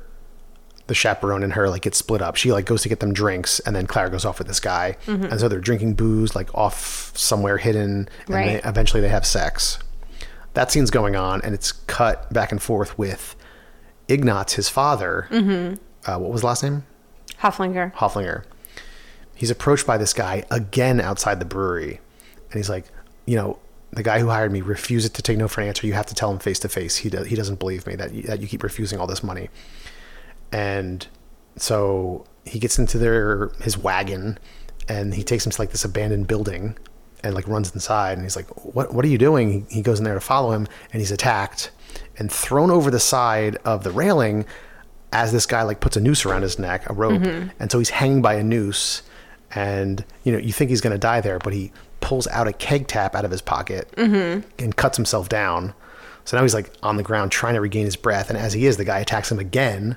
the 0.87 0.95
chaperone 0.95 1.43
and 1.43 1.53
her 1.55 1.69
like 1.69 1.83
get 1.83 1.95
split 1.95 2.23
up. 2.23 2.37
She 2.37 2.53
like 2.53 2.65
goes 2.65 2.83
to 2.83 2.89
get 2.89 3.01
them 3.01 3.13
drinks, 3.13 3.59
and 3.61 3.75
then 3.75 3.87
Clara 3.87 4.11
goes 4.11 4.25
off 4.25 4.39
with 4.39 4.47
this 4.49 4.61
guy, 4.61 4.97
and 5.07 5.41
so 5.41 5.49
they're 5.49 5.61
drinking 5.61 5.95
booze 5.95 6.35
like 6.37 6.55
off 6.55 7.13
somewhere 7.17 7.57
hidden, 7.59 8.09
and 8.27 8.35
Right. 8.35 8.63
they, 8.63 8.69
eventually 8.69 9.01
they 9.01 9.09
have 9.09 9.27
sex. 9.27 9.79
That 10.55 10.71
scene's 10.73 10.91
going 10.91 11.17
on, 11.17 11.43
and 11.43 11.55
it's 11.55 11.73
cut 11.73 12.33
back 12.33 12.51
and 12.53 12.63
forth 12.63 12.97
with 12.99 13.37
Ignatz, 14.09 14.55
his 14.55 14.69
father. 14.69 15.27
Uh, 16.07 16.19
what 16.19 16.31
was 16.31 16.41
the 16.43 16.47
last 16.47 16.63
name? 16.63 16.85
Hoflinger. 17.43 17.93
Hoflinger. 17.95 18.45
He's 19.35 19.51
approached 19.51 19.87
by 19.87 19.99
this 19.99 20.13
guy 20.15 20.45
again 20.51 21.01
outside 21.01 21.41
the 21.41 21.45
brewery, 21.45 22.01
and 22.51 22.55
he's 22.59 22.71
like, 22.71 22.87
you 23.27 23.37
know, 23.37 23.59
the 23.91 24.03
guy 24.03 24.19
who 24.21 24.29
hired 24.29 24.53
me 24.53 24.61
refuses 24.61 25.11
to 25.11 25.23
take 25.23 25.37
no 25.37 25.49
for 25.49 25.61
an 25.61 25.69
answer. 25.69 25.87
You 25.87 25.93
have 25.95 26.07
to 26.07 26.15
tell 26.15 26.31
him 26.31 26.39
face 26.39 26.59
to 26.61 26.69
face. 26.69 26.97
He 26.97 27.11
does. 27.11 27.27
He 27.27 27.35
doesn't 27.37 27.59
believe 27.59 27.87
me 27.87 27.97
that 27.97 28.13
you, 28.15 28.23
that 28.23 28.41
you 28.41 28.47
keep 28.47 28.63
refusing 28.63 28.99
all 28.99 29.07
this 29.07 29.23
money. 29.23 29.49
And 30.53 31.07
so 31.57 32.27
he 32.45 32.59
gets 32.59 32.79
into 32.79 32.99
their 32.99 33.49
his 33.61 33.77
wagon, 33.77 34.39
and 34.89 35.15
he 35.15 35.23
takes 35.23 35.45
him 35.45 35.53
to 35.53 35.61
like 35.61 35.71
this 35.71 35.85
abandoned 35.85 36.27
building, 36.27 36.77
and 37.23 37.35
like 37.35 37.47
runs 37.49 37.73
inside. 37.75 38.13
And 38.13 38.23
he's 38.23 38.37
like, 38.37 38.49
"What? 38.65 38.95
What 38.95 39.05
are 39.05 39.09
you 39.09 39.19
doing?" 39.19 39.67
He, 39.69 39.83
goes 39.83 39.99
in 39.99 40.05
there 40.05 40.15
to 40.15 40.21
follow 40.21 40.53
him, 40.53 40.67
and 40.93 41.01
he's 41.01 41.13
attacked 41.13 41.71
and 42.19 42.31
thrown 42.31 42.71
over 42.71 42.91
the 42.91 43.01
side 43.01 43.57
of 43.65 43.85
the 43.85 43.91
railing 43.91 44.45
as 45.13 45.33
this 45.33 45.47
guy 45.47 45.63
like 45.63 45.81
puts 45.81 45.97
a 45.97 46.01
noose 46.01 46.25
around 46.27 46.43
his 46.43 46.59
neck, 46.59 46.89
a 46.89 46.93
rope, 46.93 47.23
mm-hmm. 47.23 47.49
and 47.59 47.71
so 47.71 47.79
he's 47.79 47.91
hanging 47.91 48.23
by 48.23 48.35
a 48.35 48.43
noose, 48.43 49.03
and 49.55 50.05
you 50.25 50.33
know 50.33 50.39
you 50.39 50.53
think 50.53 50.71
he's 50.71 50.81
gonna 50.81 50.99
die 50.99 51.21
there, 51.21 51.39
but 51.39 51.53
he 51.53 51.73
pulls 52.01 52.29
out 52.29 52.47
a 52.47 52.53
keg 52.53 52.87
tap 52.87 53.17
out 53.17 53.25
of 53.25 53.31
his 53.31 53.43
pocket 53.43 53.91
mm-hmm. 53.97 54.47
and 54.59 54.77
cuts 54.77 54.97
himself 54.97 55.29
down. 55.29 55.75
So 56.27 56.37
now 56.37 56.43
he's 56.43 56.53
like 56.55 56.71
on 56.83 56.97
the 56.99 57.03
ground 57.03 57.33
trying 57.33 57.55
to 57.55 57.61
regain 57.63 57.87
his 57.87 57.97
breath, 57.97 58.29
and 58.29 58.39
as 58.39 58.53
he 58.53 58.67
is, 58.67 58.77
the 58.77 58.85
guy 58.85 58.99
attacks 58.99 59.33
him 59.33 59.39
again. 59.39 59.97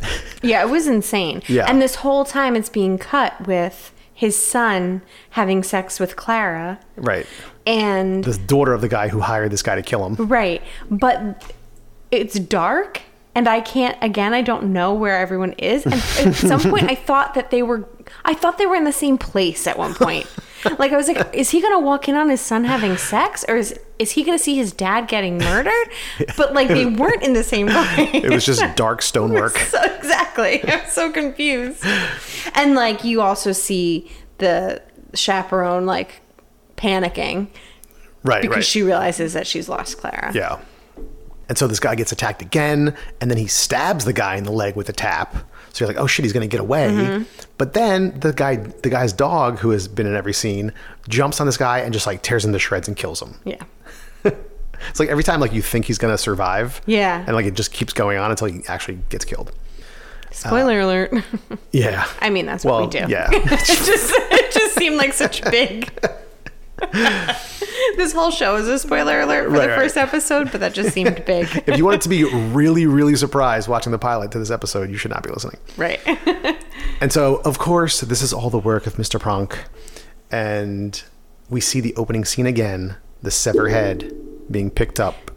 Yeah, 0.42 0.62
it 0.62 0.68
was 0.68 0.86
insane. 0.86 1.42
Yeah. 1.48 1.64
And 1.68 1.80
this 1.80 1.96
whole 1.96 2.24
time 2.24 2.54
it's 2.56 2.68
being 2.68 2.98
cut 2.98 3.46
with 3.46 3.92
his 4.12 4.36
son 4.36 5.00
having 5.30 5.62
sex 5.62 5.98
with 5.98 6.14
Clara 6.16 6.78
Right. 6.96 7.26
and 7.66 8.22
The 8.22 8.36
daughter 8.38 8.72
of 8.74 8.80
the 8.82 8.88
guy 8.88 9.08
who 9.08 9.20
hired 9.20 9.50
this 9.50 9.62
guy 9.62 9.74
to 9.76 9.82
kill 9.82 10.06
him. 10.06 10.14
right, 10.28 10.62
but 10.90 11.42
it's 12.10 12.38
dark 12.38 13.00
and 13.34 13.48
I 13.48 13.60
can't 13.60 13.96
again 14.02 14.32
I 14.34 14.42
don't 14.42 14.72
know 14.72 14.94
where 14.94 15.18
everyone 15.18 15.52
is 15.54 15.84
and 15.84 15.94
at 15.94 16.34
some 16.50 16.60
point 16.60 16.84
I 16.90 16.94
thought 16.94 17.34
that 17.34 17.50
they 17.50 17.62
were 17.62 17.88
I 18.24 18.34
thought 18.34 18.58
they 18.58 18.66
were 18.66 18.76
in 18.76 18.84
the 18.84 18.92
same 18.92 19.18
place 19.18 19.66
at 19.66 19.78
one 19.78 19.94
point. 19.94 20.26
Like 20.78 20.92
I 20.92 20.96
was 20.96 21.06
like 21.08 21.34
is 21.34 21.50
he 21.50 21.60
going 21.60 21.74
to 21.74 21.78
walk 21.84 22.08
in 22.08 22.14
on 22.16 22.28
his 22.28 22.40
son 22.40 22.64
having 22.64 22.96
sex 22.96 23.44
or 23.48 23.56
is 23.56 23.78
is 23.98 24.12
he 24.12 24.22
going 24.22 24.36
to 24.36 24.42
see 24.42 24.56
his 24.56 24.72
dad 24.72 25.08
getting 25.08 25.38
murdered? 25.38 25.88
But 26.36 26.52
like 26.52 26.68
they 26.68 26.86
weren't 26.86 27.22
in 27.22 27.32
the 27.32 27.44
same 27.44 27.66
room. 27.66 27.76
It 28.14 28.30
was 28.30 28.44
just 28.44 28.62
dark 28.76 29.02
stonework. 29.10 29.56
so 29.58 29.82
exactly. 29.82 30.62
I'm 30.70 30.88
so 30.88 31.10
confused. 31.10 31.84
And 32.54 32.74
like 32.74 33.04
you 33.04 33.20
also 33.22 33.52
see 33.52 34.10
the 34.38 34.82
chaperone 35.14 35.86
like 35.86 36.20
panicking 36.76 37.48
Right, 38.22 38.42
because 38.42 38.56
right. 38.56 38.64
she 38.64 38.82
realizes 38.82 39.34
that 39.34 39.46
she's 39.46 39.68
lost 39.68 39.98
Clara. 39.98 40.32
Yeah. 40.34 40.60
And 41.48 41.56
so 41.56 41.68
this 41.68 41.78
guy 41.78 41.94
gets 41.94 42.10
attacked 42.10 42.42
again, 42.42 42.96
and 43.20 43.30
then 43.30 43.38
he 43.38 43.46
stabs 43.46 44.04
the 44.04 44.12
guy 44.12 44.34
in 44.34 44.42
the 44.42 44.50
leg 44.50 44.74
with 44.74 44.88
a 44.88 44.92
tap. 44.92 45.36
So 45.72 45.84
you're 45.84 45.88
like, 45.94 46.02
oh 46.02 46.08
shit, 46.08 46.24
he's 46.24 46.32
gonna 46.32 46.48
get 46.48 46.58
away. 46.60 46.88
Mm-hmm. 46.88 47.22
But 47.56 47.74
then 47.74 48.18
the 48.18 48.32
guy, 48.32 48.56
the 48.56 48.90
guy's 48.90 49.12
dog, 49.12 49.60
who 49.60 49.70
has 49.70 49.86
been 49.86 50.06
in 50.06 50.16
every 50.16 50.32
scene, 50.32 50.72
jumps 51.08 51.40
on 51.40 51.46
this 51.46 51.56
guy 51.56 51.78
and 51.80 51.92
just 51.92 52.06
like 52.06 52.22
tears 52.22 52.44
him 52.44 52.52
to 52.52 52.58
shreds 52.58 52.88
and 52.88 52.96
kills 52.96 53.22
him. 53.22 53.36
Yeah. 53.44 53.62
It's 54.90 55.00
like 55.00 55.08
every 55.08 55.24
time 55.24 55.40
like 55.40 55.52
you 55.52 55.62
think 55.62 55.84
he's 55.86 55.98
gonna 55.98 56.18
survive, 56.18 56.80
Yeah. 56.86 57.24
and 57.26 57.34
like 57.34 57.46
it 57.46 57.54
just 57.54 57.72
keeps 57.72 57.92
going 57.92 58.18
on 58.18 58.30
until 58.30 58.48
he 58.48 58.60
actually 58.68 58.98
gets 59.08 59.24
killed. 59.24 59.52
Spoiler 60.32 60.80
uh, 60.80 60.84
alert. 60.86 61.12
Yeah. 61.72 62.06
I 62.20 62.30
mean, 62.30 62.46
that's 62.46 62.64
well, 62.64 62.80
what 62.80 62.92
we 62.94 63.00
do. 63.00 63.06
yeah. 63.10 63.28
it 63.32 63.58
just 63.66 64.12
it 64.16 64.52
just 64.52 64.74
seemed 64.76 64.96
like 64.96 65.12
such 65.12 65.42
big. 65.50 65.90
this 67.96 68.12
whole 68.12 68.30
show 68.30 68.56
is 68.56 68.68
a 68.68 68.78
spoiler 68.78 69.20
alert 69.20 69.44
for 69.46 69.50
Right, 69.50 69.62
the 69.62 69.68
right. 69.68 69.78
first 69.78 69.96
episode, 69.96 70.50
but 70.52 70.60
that 70.60 70.74
just 70.74 70.92
seemed 70.92 71.24
big. 71.24 71.48
if 71.66 71.76
you 71.78 71.84
wanted 71.84 72.02
to 72.02 72.08
be 72.08 72.24
really, 72.24 72.86
really 72.86 73.16
surprised 73.16 73.68
watching 73.68 73.92
the 73.92 73.98
pilot 73.98 74.30
to 74.32 74.38
this 74.38 74.50
episode, 74.50 74.90
you 74.90 74.96
should 74.98 75.10
not 75.10 75.22
be 75.22 75.30
listening. 75.30 75.58
right. 75.76 76.00
And 77.00 77.12
so, 77.12 77.36
of 77.44 77.58
course, 77.58 78.00
this 78.00 78.22
is 78.22 78.32
all 78.32 78.48
the 78.50 78.58
work 78.58 78.86
of 78.86 78.94
Mr. 78.94 79.20
Prank. 79.20 79.64
And 80.30 81.02
we 81.48 81.60
see 81.60 81.80
the 81.80 81.94
opening 81.96 82.24
scene 82.24 82.46
again 82.46 82.96
the 83.22 83.30
sever 83.30 83.68
head 83.68 84.12
being 84.50 84.70
picked 84.70 85.00
up 85.00 85.30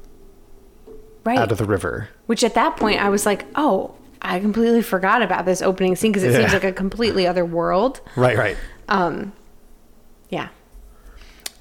Right. 1.24 1.38
out 1.38 1.52
of 1.52 1.58
the 1.58 1.66
river. 1.66 2.10
Which 2.28 2.44
at 2.44 2.54
that 2.56 2.78
point 2.78 3.02
I 3.02 3.10
was 3.10 3.26
like, 3.26 3.46
oh, 3.56 3.94
I 4.22 4.40
completely 4.40 4.82
forgot 4.82 5.22
about 5.22 5.46
this 5.46 5.62
opening 5.62 5.96
scene 5.96 6.12
because 6.12 6.24
it 6.24 6.34
seems 6.36 6.54
like 6.54 6.64
a 6.64 6.72
completely 6.72 7.28
other 7.28 7.46
world. 7.46 8.02
Right, 8.16 8.38
right. 8.38 8.58
Um, 8.88 9.34
yeah. 10.30 10.50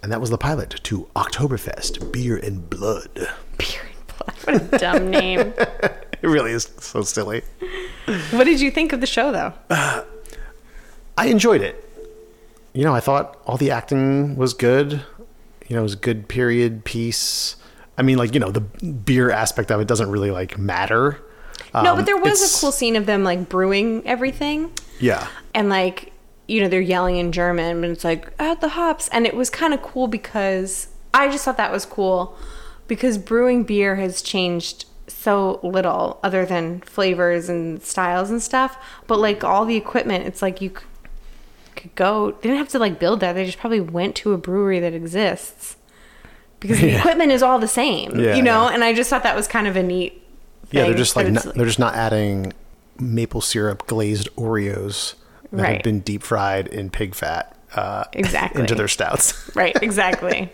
And 0.03 0.13
that 0.13 0.21
was 0.21 0.31
the 0.31 0.39
pilot 0.39 0.81
to 0.85 1.09
Oktoberfest 1.17 2.13
Beer 2.13 2.37
and 2.37 2.69
Blood. 2.71 3.11
Beer 3.59 3.81
and 3.83 4.07
blood. 4.07 4.37
What 4.45 4.75
a 4.75 4.79
dumb 4.79 5.11
name. 5.11 5.41
It 6.21 6.23
really 6.27 6.53
is 6.53 6.65
so 6.79 7.03
silly. 7.03 7.43
what 8.31 8.45
did 8.45 8.61
you 8.61 8.71
think 8.71 8.93
of 8.93 9.01
the 9.01 9.07
show 9.07 9.33
though? 9.33 9.53
I 11.17 11.27
enjoyed 11.27 11.61
it. 11.63 11.85
You 12.73 12.85
know, 12.85 12.95
I 12.95 13.01
thought 13.01 13.41
all 13.47 13.57
the 13.57 13.71
acting 13.73 14.37
was 14.37 14.55
good. 14.55 15.03
You 15.69 15.77
know, 15.77 15.81
it 15.81 15.85
was 15.85 15.95
a 15.95 15.99
good 15.99 16.29
period 16.29 16.85
piece. 16.85 17.57
I 17.97 18.03
mean, 18.03 18.17
like, 18.19 18.35
you 18.35 18.41
know, 18.41 18.51
the 18.51 18.61
beer 18.61 19.31
aspect 19.31 19.71
of 19.71 19.81
it 19.81 19.89
doesn't 19.89 20.11
really 20.11 20.31
like 20.31 20.59
matter. 20.59 21.21
no, 21.75 21.91
Um, 21.93 21.97
but 21.99 22.07
there 22.07 22.17
was 22.17 22.57
a 22.57 22.61
cool 22.61 22.73
scene 22.73 22.97
of 22.97 23.07
them 23.07 23.23
like 23.25 23.49
brewing 23.49 24.03
everything. 24.07 24.73
Yeah. 25.01 25.29
and 25.55 25.69
like 25.69 26.13
you 26.49 26.61
know 26.63 26.69
they're 26.69 26.81
yelling 26.81 27.17
in 27.17 27.31
german 27.31 27.81
but 27.83 27.91
it's 27.91 28.03
like 28.05 28.33
add 28.41 28.61
the 28.61 28.71
hops 28.71 29.07
and 29.13 29.27
it 29.27 29.35
was 29.37 29.49
kind 29.51 29.73
of 29.75 29.81
cool 29.83 30.09
because 30.09 30.89
i 31.15 31.29
just 31.31 31.45
thought 31.45 31.57
that 31.59 31.71
was 31.71 31.85
cool 31.87 32.37
because 32.89 33.17
brewing 33.19 33.63
beer 33.65 33.95
has 33.97 34.23
changed 34.23 34.87
so 35.07 35.61
little 35.63 36.19
other 36.25 36.45
than 36.47 36.81
flavors 36.81 37.49
and 37.49 37.83
styles 37.83 38.31
and 38.31 38.43
stuff 38.43 38.77
but 39.07 39.19
like 39.21 39.45
all 39.45 39.65
the 39.67 39.77
equipment 39.77 40.27
it's 40.27 40.41
like 40.43 40.61
you 40.61 40.73
could 41.79 41.95
go 41.95 42.31
they 42.33 42.43
didn't 42.43 42.59
have 42.59 42.69
to 42.69 42.79
like 42.79 42.99
build 42.99 43.21
that 43.21 43.33
they 43.35 43.45
just 43.45 43.59
probably 43.59 43.81
went 43.81 44.15
to 44.17 44.33
a 44.33 44.39
brewery 44.39 44.81
that 44.81 44.93
exists 44.95 45.77
because 46.61 46.81
the 46.81 46.89
Yeah. 46.89 46.99
equipment 46.99 47.31
is 47.33 47.43
all 47.43 47.59
the 47.59 47.69
same 47.69 48.19
Yeah, 48.19 48.35
you 48.37 48.43
know 48.43 48.69
yeah. 48.69 48.75
and 48.75 48.85
i 48.85 48.93
just 48.93 49.09
thought 49.11 49.23
that 49.23 49.37
was 49.37 49.47
kind 49.49 49.67
of 49.67 49.77
a 49.77 49.83
neat 49.83 50.23
Yeah, 50.71 50.85
they're 50.85 50.95
just 50.95 51.17
like 51.17 51.29
not, 51.29 51.55
they're 51.55 51.67
just 51.67 51.79
not 51.79 51.95
adding 51.95 52.53
maple 52.99 53.41
syrup 53.41 53.87
glazed 53.87 54.29
Oreos 54.37 55.15
that 55.53 55.75
have 55.75 55.83
been 55.83 56.01
deep 56.01 56.23
fried 56.23 56.67
in 56.69 56.91
pig 56.91 57.15
fat 57.15 57.57
uh, 57.75 58.05
Exactly. 58.13 58.63
into 58.63 58.75
their 58.75 58.89
stouts. 58.89 59.51
right 59.55 59.77
exactly 59.83 60.51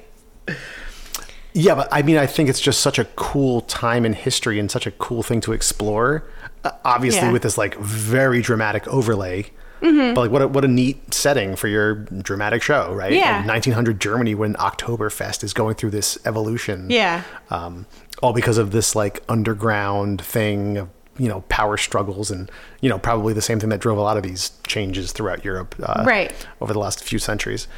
yeah, 1.57 1.77
but 1.77 1.89
I 1.93 2.03
mean, 2.03 2.17
I 2.17 2.27
think 2.27 2.49
it's 2.49 2.61
just 2.61 2.81
such 2.81 2.99
a 2.99 3.05
cool 3.15 3.61
time 3.63 4.05
in 4.05 4.13
history 4.13 4.59
and 4.59 4.69
such 4.69 4.89
a 4.89 4.91
cool 4.91 5.23
thing 5.23 5.41
to 5.43 5.53
explore. 5.53 6.25
Uh, 6.65 6.73
obviously, 6.85 7.31
with 7.33 7.43
this 7.43 7.57
like 7.57 7.77
very 7.79 8.43
dramatic 8.43 8.89
overlay. 8.89 9.47
But 9.85 10.17
like, 10.17 10.31
what 10.31 10.43
a, 10.43 10.49
what 10.49 10.65
a 10.65 10.69
neat 10.69 11.13
setting 11.13 11.57
for 11.57 11.69
your 11.69 11.95
dramatic 11.95 12.63
show, 12.63 12.93
right? 12.95 13.13
Yeah. 13.13 13.39
Like 13.39 13.47
1900 13.49 14.01
Germany 14.01 14.35
when 14.35 14.55
Oktoberfest 14.55 15.45
is 15.45 15.53
going 15.53 15.75
through 15.75 15.91
this 15.91 16.17
evolution. 16.25 16.87
Yeah. 16.91 17.23
um, 17.51 17.87
all 18.23 18.33
because 18.33 18.57
of 18.59 18.71
this 18.71 18.95
like 18.97 19.23
underground 19.29 20.21
thing 20.23 20.79
of 20.79 20.89
you 21.19 21.29
know 21.29 21.43
power 21.49 21.77
struggles 21.77 22.31
and 22.31 22.51
you 22.81 22.89
know 22.89 22.99
probably 22.99 23.33
the 23.35 23.43
same 23.43 23.61
thing 23.61 23.69
that 23.71 23.81
drove 23.81 23.99
a 23.99 24.01
lot 24.01 24.17
of 24.17 24.23
these 24.23 24.53
changes 24.67 25.13
throughout 25.13 25.45
Europe 25.45 25.75
uh, 25.83 26.03
Right. 26.07 26.33
over 26.61 26.73
the 26.73 26.79
last 26.79 27.03
few 27.05 27.19
centuries. 27.19 27.69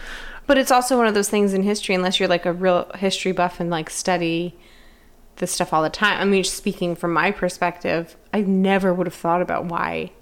But 0.46 0.58
it's 0.58 0.70
also 0.70 0.96
one 0.96 1.06
of 1.08 1.14
those 1.14 1.28
things 1.28 1.52
in 1.54 1.62
history, 1.64 1.94
unless 1.94 2.20
you're 2.20 2.28
like 2.28 2.46
a 2.46 2.52
real 2.52 2.88
history 2.94 3.32
buff 3.32 3.58
and 3.58 3.68
like 3.68 3.90
study 3.90 4.56
this 5.36 5.50
stuff 5.52 5.72
all 5.74 5.82
the 5.82 5.90
time. 5.90 6.20
I 6.20 6.24
mean, 6.24 6.44
speaking 6.44 6.94
from 6.94 7.12
my 7.12 7.30
perspective, 7.32 8.16
I 8.32 8.42
never 8.42 8.94
would 8.94 9.06
have 9.06 9.14
thought 9.14 9.42
about 9.42 9.64
why 9.66 10.12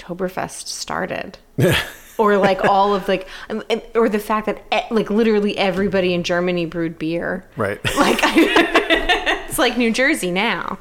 Oktoberfest 0.00 0.66
started. 0.68 1.38
or 2.18 2.36
like 2.36 2.64
all 2.64 2.94
of 2.94 3.08
like, 3.08 3.28
um, 3.48 3.62
or 3.94 4.08
the 4.08 4.18
fact 4.18 4.46
that 4.46 4.90
like 4.90 5.10
literally 5.10 5.56
everybody 5.56 6.14
in 6.14 6.22
Germany 6.22 6.66
brewed 6.66 6.98
beer. 6.98 7.48
Right. 7.56 7.80
Like, 7.96 8.18
it's 8.24 9.58
like 9.58 9.76
New 9.76 9.92
Jersey 9.92 10.30
now. 10.30 10.78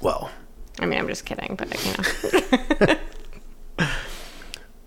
Well, 0.00 0.30
I 0.78 0.86
mean, 0.86 0.98
I'm 0.98 1.08
just 1.08 1.24
kidding, 1.24 1.56
but 1.56 1.68
you 1.84 2.96
know. 3.78 3.86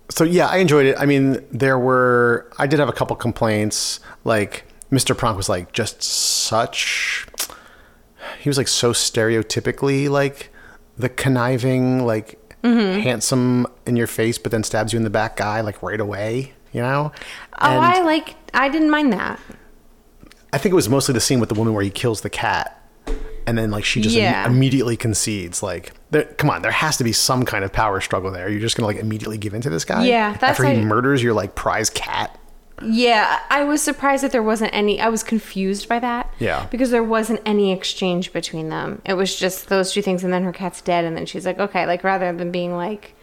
so 0.08 0.24
yeah, 0.24 0.46
I 0.46 0.58
enjoyed 0.58 0.86
it. 0.86 0.96
I 0.98 1.04
mean, 1.04 1.44
there 1.50 1.78
were 1.78 2.50
I 2.58 2.66
did 2.66 2.78
have 2.80 2.88
a 2.88 2.92
couple 2.92 3.16
complaints. 3.16 4.00
Like 4.24 4.64
Mr. 4.90 5.16
Prank 5.16 5.36
was 5.36 5.48
like 5.48 5.72
just 5.72 6.02
such. 6.02 7.26
He 8.40 8.48
was 8.48 8.56
like 8.56 8.68
so 8.68 8.92
stereotypically 8.92 10.08
like 10.08 10.50
the 10.96 11.08
conniving, 11.08 12.04
like 12.06 12.38
Mm-hmm. 12.62 13.00
handsome 13.00 13.66
in 13.86 13.96
your 13.96 14.06
face, 14.08 14.38
but 14.38 14.50
then 14.50 14.64
stabs 14.64 14.92
you 14.92 14.96
in 14.96 15.04
the 15.04 15.10
back 15.10 15.36
guy 15.36 15.60
like 15.60 15.82
right 15.82 16.00
away. 16.00 16.52
You 16.72 16.82
know. 16.82 17.12
Oh, 17.60 17.66
And- 17.70 17.84
I 17.84 18.02
like. 18.02 18.34
I 18.54 18.68
didn't 18.68 18.90
mind 18.90 19.12
that. 19.12 19.38
I 20.52 20.58
think 20.58 20.72
it 20.72 20.76
was 20.76 20.88
mostly 20.88 21.12
the 21.12 21.20
scene 21.20 21.38
with 21.40 21.48
the 21.48 21.54
woman 21.54 21.74
where 21.74 21.82
he 21.84 21.90
kills 21.90 22.22
the 22.22 22.30
cat, 22.30 22.80
and 23.46 23.58
then 23.58 23.70
like 23.70 23.84
she 23.84 24.00
just 24.00 24.16
im- 24.16 24.46
immediately 24.52 24.96
concedes. 24.96 25.62
Like, 25.62 25.92
there, 26.10 26.24
come 26.24 26.48
on, 26.50 26.62
there 26.62 26.70
has 26.72 26.96
to 26.96 27.04
be 27.04 27.12
some 27.12 27.44
kind 27.44 27.64
of 27.64 27.72
power 27.72 28.00
struggle 28.00 28.30
there. 28.30 28.48
You're 28.48 28.60
just 28.60 28.76
gonna 28.76 28.86
like 28.86 28.96
immediately 28.96 29.36
give 29.38 29.52
in 29.54 29.60
to 29.62 29.70
this 29.70 29.84
guy. 29.84 30.06
Yeah, 30.06 30.32
that's 30.32 30.58
after 30.58 30.64
he 30.64 30.80
murders 30.80 31.22
your 31.22 31.34
like 31.34 31.54
prize 31.54 31.90
cat. 31.90 32.38
Yeah, 32.82 33.40
I 33.48 33.64
was 33.64 33.82
surprised 33.82 34.22
that 34.22 34.32
there 34.32 34.42
wasn't 34.42 34.74
any. 34.74 35.00
I 35.00 35.08
was 35.08 35.22
confused 35.22 35.88
by 35.88 35.98
that. 36.00 36.32
Yeah. 36.38 36.66
Because 36.70 36.90
there 36.90 37.02
wasn't 37.02 37.40
any 37.46 37.72
exchange 37.72 38.32
between 38.32 38.68
them. 38.68 39.00
It 39.06 39.14
was 39.14 39.34
just 39.38 39.68
those 39.68 39.92
two 39.92 40.02
things, 40.02 40.22
and 40.24 40.32
then 40.32 40.44
her 40.44 40.52
cat's 40.52 40.82
dead, 40.82 41.04
and 41.04 41.16
then 41.16 41.24
she's 41.26 41.46
like, 41.46 41.58
okay, 41.58 41.86
like 41.86 42.04
rather 42.04 42.30
than 42.32 42.50
being 42.52 42.74
like. 42.76 43.14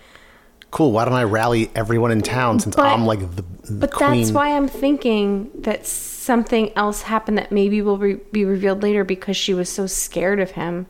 Cool. 0.72 0.92
Why 0.92 1.06
don't 1.06 1.14
I 1.14 1.24
rally 1.24 1.70
everyone 1.76 2.10
in 2.10 2.22
town 2.22 2.60
since 2.60 2.76
But- 2.76 2.88
I'm 2.88 3.06
like 3.06 3.20
the, 3.20 3.44
the 3.72 3.74
But 3.82 3.92
queen? 3.92 4.22
that's 4.22 4.32
why 4.32 4.56
I'm 4.58 4.68
thinking 4.68 5.52
that 5.60 5.86
something 5.86 6.72
else 6.76 7.04
happened 7.04 7.38
that 7.38 7.52
maybe 7.52 7.80
will 7.84 8.00
re- 8.00 8.20
be 8.32 8.44
revealed 8.44 8.82
later 8.82 9.04
because 9.04 9.38
she 9.38 9.54
was 9.54 9.70
so 9.70 9.86
scared 9.86 10.40
of 10.40 10.50
him 10.52 10.88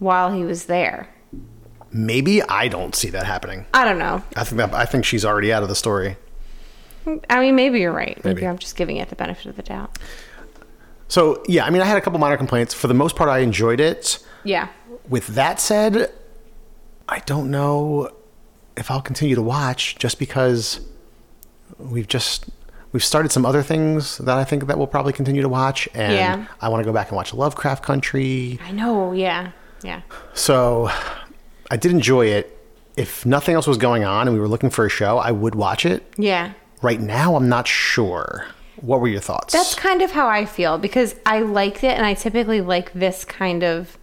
while 0.00 0.32
he 0.34 0.44
was 0.44 0.66
there. 0.66 1.08
Maybe 1.90 2.42
I 2.42 2.68
don't 2.68 2.94
see 2.94 3.08
that 3.08 3.24
happening. 3.24 3.64
I 3.72 3.86
don't 3.86 3.98
know. 3.98 4.22
I 4.36 4.44
think 4.44 4.58
that 4.58 4.74
I 4.74 4.84
think 4.84 5.06
she's 5.06 5.24
already 5.24 5.50
out 5.50 5.62
of 5.62 5.70
the 5.70 5.74
story. 5.74 6.18
I 7.30 7.40
mean, 7.40 7.54
maybe 7.54 7.80
you're 7.80 7.92
right. 7.92 8.16
Maybe, 8.24 8.34
Maybe. 8.36 8.46
I'm 8.46 8.58
just 8.58 8.76
giving 8.76 8.96
it 8.96 9.08
the 9.08 9.16
benefit 9.16 9.46
of 9.46 9.56
the 9.56 9.62
doubt. 9.62 9.98
So 11.08 11.42
yeah, 11.46 11.64
I 11.64 11.70
mean, 11.70 11.82
I 11.82 11.84
had 11.84 11.96
a 11.96 12.00
couple 12.00 12.18
minor 12.18 12.36
complaints. 12.36 12.74
For 12.74 12.88
the 12.88 12.94
most 12.94 13.14
part, 13.16 13.30
I 13.30 13.38
enjoyed 13.38 13.80
it. 13.80 14.18
Yeah. 14.44 14.68
With 15.08 15.28
that 15.28 15.60
said, 15.60 16.12
I 17.08 17.20
don't 17.20 17.50
know 17.50 18.10
if 18.76 18.90
I'll 18.90 19.00
continue 19.02 19.34
to 19.36 19.42
watch 19.42 19.96
just 19.98 20.18
because 20.18 20.80
we've 21.78 22.08
just 22.08 22.46
we've 22.92 23.04
started 23.04 23.30
some 23.30 23.46
other 23.46 23.62
things 23.62 24.18
that 24.18 24.36
I 24.38 24.44
think 24.44 24.66
that 24.66 24.76
we'll 24.78 24.86
probably 24.86 25.12
continue 25.12 25.42
to 25.42 25.48
watch, 25.48 25.88
and 25.94 26.12
Yeah. 26.14 26.46
I 26.60 26.68
want 26.68 26.80
to 26.82 26.84
go 26.84 26.92
back 26.92 27.08
and 27.08 27.16
watch 27.16 27.32
Lovecraft 27.32 27.84
Country. 27.84 28.58
I 28.64 28.72
know. 28.72 29.12
Yeah. 29.12 29.52
Yeah. 29.82 30.00
So 30.34 30.90
I 31.70 31.76
did 31.76 31.92
enjoy 31.92 32.26
it. 32.26 32.52
if 32.96 33.26
nothing 33.26 33.54
else 33.54 33.66
was 33.66 33.76
going 33.76 34.04
on 34.04 34.26
and 34.26 34.34
we 34.34 34.40
were 34.40 34.48
looking 34.48 34.70
for 34.70 34.86
a 34.86 34.88
show, 34.88 35.18
I 35.18 35.30
would 35.30 35.54
watch 35.54 35.84
it. 35.84 36.02
Yeah. 36.16 36.52
Right 36.82 37.00
now, 37.00 37.36
I'm 37.36 37.48
not 37.48 37.66
sure. 37.66 38.46
What 38.80 39.00
were 39.00 39.08
your 39.08 39.20
thoughts? 39.20 39.54
That's 39.54 39.74
kind 39.74 40.02
of 40.02 40.12
how 40.12 40.28
I 40.28 40.44
feel 40.44 40.76
because 40.78 41.14
I 41.24 41.40
liked 41.40 41.82
it 41.82 41.96
and 41.96 42.04
I 42.04 42.14
typically 42.14 42.60
like 42.60 42.92
this 42.92 43.24
kind 43.24 43.64
of 43.64 43.96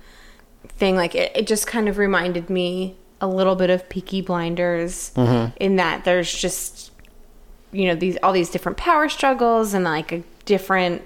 thing. 0.67 0.95
Like 0.95 1.13
it, 1.13 1.31
it 1.35 1.47
just 1.47 1.67
kind 1.67 1.87
of 1.87 1.97
reminded 1.97 2.49
me 2.49 2.95
a 3.21 3.27
little 3.27 3.55
bit 3.55 3.69
of 3.69 3.87
Peaky 3.87 4.21
Blinders 4.21 5.11
mm-hmm. 5.15 5.55
in 5.57 5.75
that 5.77 6.03
there's 6.03 6.33
just 6.33 6.91
you 7.71 7.87
know 7.87 7.95
these 7.95 8.17
all 8.23 8.31
these 8.31 8.49
different 8.49 8.77
power 8.77 9.09
struggles 9.09 9.73
and 9.73 9.83
like 9.83 10.11
a 10.11 10.23
different 10.45 11.01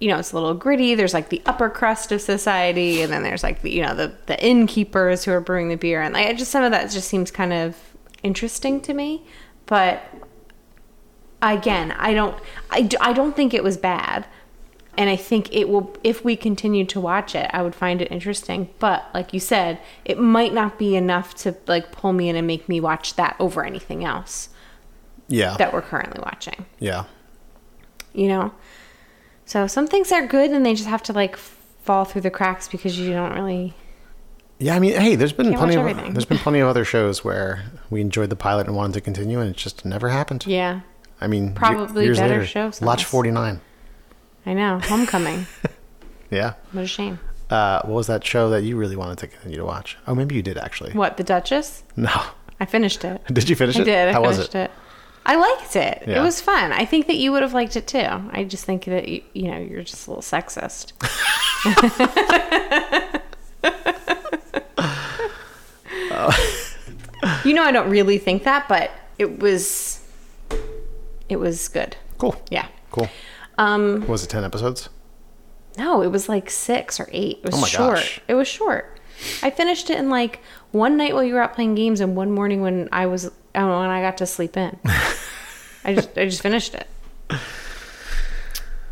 you 0.00 0.08
know 0.08 0.18
it's 0.18 0.32
a 0.32 0.34
little 0.34 0.54
gritty 0.54 0.94
there's 0.94 1.14
like 1.14 1.30
the 1.30 1.40
upper 1.46 1.70
crust 1.70 2.12
of 2.12 2.20
society 2.20 3.00
and 3.00 3.12
then 3.12 3.22
there's 3.22 3.42
like 3.42 3.62
the 3.62 3.70
you 3.70 3.82
know 3.82 3.94
the 3.94 4.12
the 4.26 4.44
innkeepers 4.44 5.24
who 5.24 5.32
are 5.32 5.40
brewing 5.40 5.68
the 5.68 5.76
beer 5.76 6.02
and 6.02 6.14
like 6.14 6.26
it 6.26 6.36
just 6.36 6.50
some 6.50 6.62
of 6.62 6.70
that 6.70 6.90
just 6.90 7.08
seems 7.08 7.30
kind 7.30 7.52
of 7.52 7.76
interesting 8.22 8.80
to 8.80 8.92
me 8.92 9.22
but 9.66 10.02
again 11.52 11.92
i 11.92 12.14
don't 12.14 12.38
I, 12.70 12.88
I 13.00 13.12
don't 13.12 13.36
think 13.36 13.52
it 13.52 13.62
was 13.62 13.76
bad 13.76 14.26
and 14.96 15.10
i 15.10 15.16
think 15.16 15.52
it 15.52 15.68
will 15.68 15.94
if 16.02 16.24
we 16.24 16.36
continue 16.36 16.84
to 16.86 17.00
watch 17.00 17.34
it 17.34 17.50
i 17.52 17.62
would 17.62 17.74
find 17.74 18.00
it 18.00 18.10
interesting 18.10 18.68
but 18.78 19.06
like 19.12 19.32
you 19.32 19.40
said 19.40 19.80
it 20.04 20.18
might 20.18 20.54
not 20.54 20.78
be 20.78 20.96
enough 20.96 21.34
to 21.36 21.56
like 21.66 21.92
pull 21.92 22.12
me 22.12 22.28
in 22.28 22.36
and 22.36 22.46
make 22.46 22.68
me 22.68 22.80
watch 22.80 23.16
that 23.16 23.36
over 23.38 23.64
anything 23.64 24.04
else 24.04 24.48
yeah. 25.28 25.56
that 25.56 25.72
we're 25.72 25.82
currently 25.82 26.20
watching 26.22 26.66
yeah. 26.78 27.04
you 28.12 28.28
know 28.28 28.52
so 29.44 29.66
some 29.66 29.86
things 29.86 30.10
are 30.12 30.26
good 30.26 30.50
and 30.50 30.64
they 30.64 30.74
just 30.74 30.88
have 30.88 31.02
to 31.02 31.12
like 31.12 31.36
fall 31.36 32.04
through 32.04 32.22
the 32.22 32.30
cracks 32.30 32.66
because 32.68 32.98
you 32.98 33.12
don't 33.12 33.34
really 33.34 33.74
Yeah, 34.58 34.74
I 34.74 34.78
mean, 34.78 34.98
hey, 34.98 35.16
there's 35.16 35.34
been 35.34 35.52
plenty 35.52 35.74
of 35.74 35.80
everything. 35.80 36.14
there's 36.14 36.24
been 36.24 36.38
plenty 36.38 36.60
of 36.60 36.68
other 36.68 36.84
shows 36.84 37.22
where 37.22 37.64
we 37.90 38.00
enjoyed 38.00 38.30
the 38.30 38.36
pilot 38.36 38.66
and 38.66 38.74
wanted 38.74 38.94
to 38.94 39.00
continue, 39.02 39.38
and 39.38 39.50
it 39.50 39.56
just 39.56 39.84
never 39.84 40.08
happened. 40.08 40.46
yeah 40.46 40.80
I 41.20 41.26
mean, 41.26 41.54
Probably 41.54 42.04
years 42.04 42.18
better 42.18 42.34
later, 42.34 42.46
shows 42.46 42.82
Lodge 42.82 43.00
this. 43.00 43.08
49. 43.10 43.60
i 44.46 44.52
know 44.54 44.78
homecoming 44.80 45.46
Yeah. 46.30 46.54
what 46.72 46.84
a 46.84 46.86
shame 46.86 47.18
Uh, 47.50 47.80
what 47.84 47.94
was 47.94 48.06
that 48.08 48.24
show 48.24 48.50
that 48.50 48.62
you 48.62 48.76
really 48.76 48.96
wanted 48.96 49.18
to 49.18 49.26
continue 49.28 49.56
to 49.58 49.64
watch? 49.64 49.96
Oh, 50.06 50.14
maybe 50.14 50.34
you 50.34 50.42
did 50.42 50.58
actually. 50.58 50.92
what 50.92 51.16
the 51.16 51.24
duchess 51.24 51.82
No. 51.96 52.10
i 52.60 52.64
finished 52.66 53.04
it 53.04 53.22
Did 53.32 53.48
you 53.48 53.56
finish 53.56 53.76
I 53.76 53.80
it? 53.80 53.82
I 53.82 53.84
did. 53.84 54.08
I 54.08 54.12
How 54.12 54.22
was 54.22 54.36
finished 54.36 54.54
it? 54.54 54.58
it? 54.64 54.70
I 55.26 55.36
liked 55.36 55.74
it. 55.74 56.02
It 56.06 56.20
was 56.20 56.42
fun. 56.42 56.70
I 56.72 56.84
think 56.84 57.06
that 57.06 57.16
you 57.16 57.32
would 57.32 57.40
have 57.40 57.54
liked 57.54 57.76
it 57.76 57.86
too. 57.86 58.06
I 58.38 58.44
just 58.44 58.66
think 58.66 58.84
that 58.84 59.08
you, 59.08 59.22
you 59.32 59.50
know 59.50 59.56
you're 59.58 59.82
just 59.82 60.06
a 60.06 60.10
little 60.10 60.22
sexist. 60.22 60.92
you 67.44 67.54
know 67.54 67.62
I 67.62 67.72
don't 67.72 67.90
really 67.90 68.18
think 68.18 68.44
that, 68.44 68.68
but 68.68 68.90
it 69.18 69.38
was 69.38 70.00
it 71.28 71.36
was 71.36 71.68
good. 71.68 71.96
Cool. 72.18 72.40
Yeah. 72.50 72.66
Cool. 72.90 73.08
Um 73.58 74.06
Was 74.06 74.24
it 74.24 74.30
10 74.30 74.44
episodes? 74.44 74.88
no, 75.76 76.02
it 76.02 76.08
was 76.08 76.28
like 76.28 76.50
6 76.50 77.00
or 77.00 77.08
8. 77.10 77.38
It 77.42 77.44
was 77.44 77.54
Oh 77.62 77.66
short. 77.66 77.96
gosh. 77.96 78.20
It 78.28 78.34
was 78.34 78.46
short. 78.48 79.00
I 79.42 79.50
finished 79.50 79.90
it 79.90 79.98
in 79.98 80.08
like 80.10 80.40
one 80.72 80.96
night 80.96 81.14
while 81.14 81.22
you 81.24 81.34
were 81.34 81.40
out 81.42 81.54
playing 81.54 81.74
games 81.76 82.00
and 82.00 82.14
one 82.16 82.30
morning 82.30 82.62
when 82.62 82.88
I 82.92 83.06
was 83.06 83.26
I 83.54 83.60
don't 83.60 83.68
know, 83.70 83.80
when 83.80 83.90
I 83.90 84.00
got 84.02 84.18
to 84.18 84.26
sleep 84.26 84.56
in. 84.56 84.78
I 85.84 85.94
just 85.94 86.16
I 86.18 86.24
just 86.26 86.42
finished 86.42 86.74
it. 86.74 86.88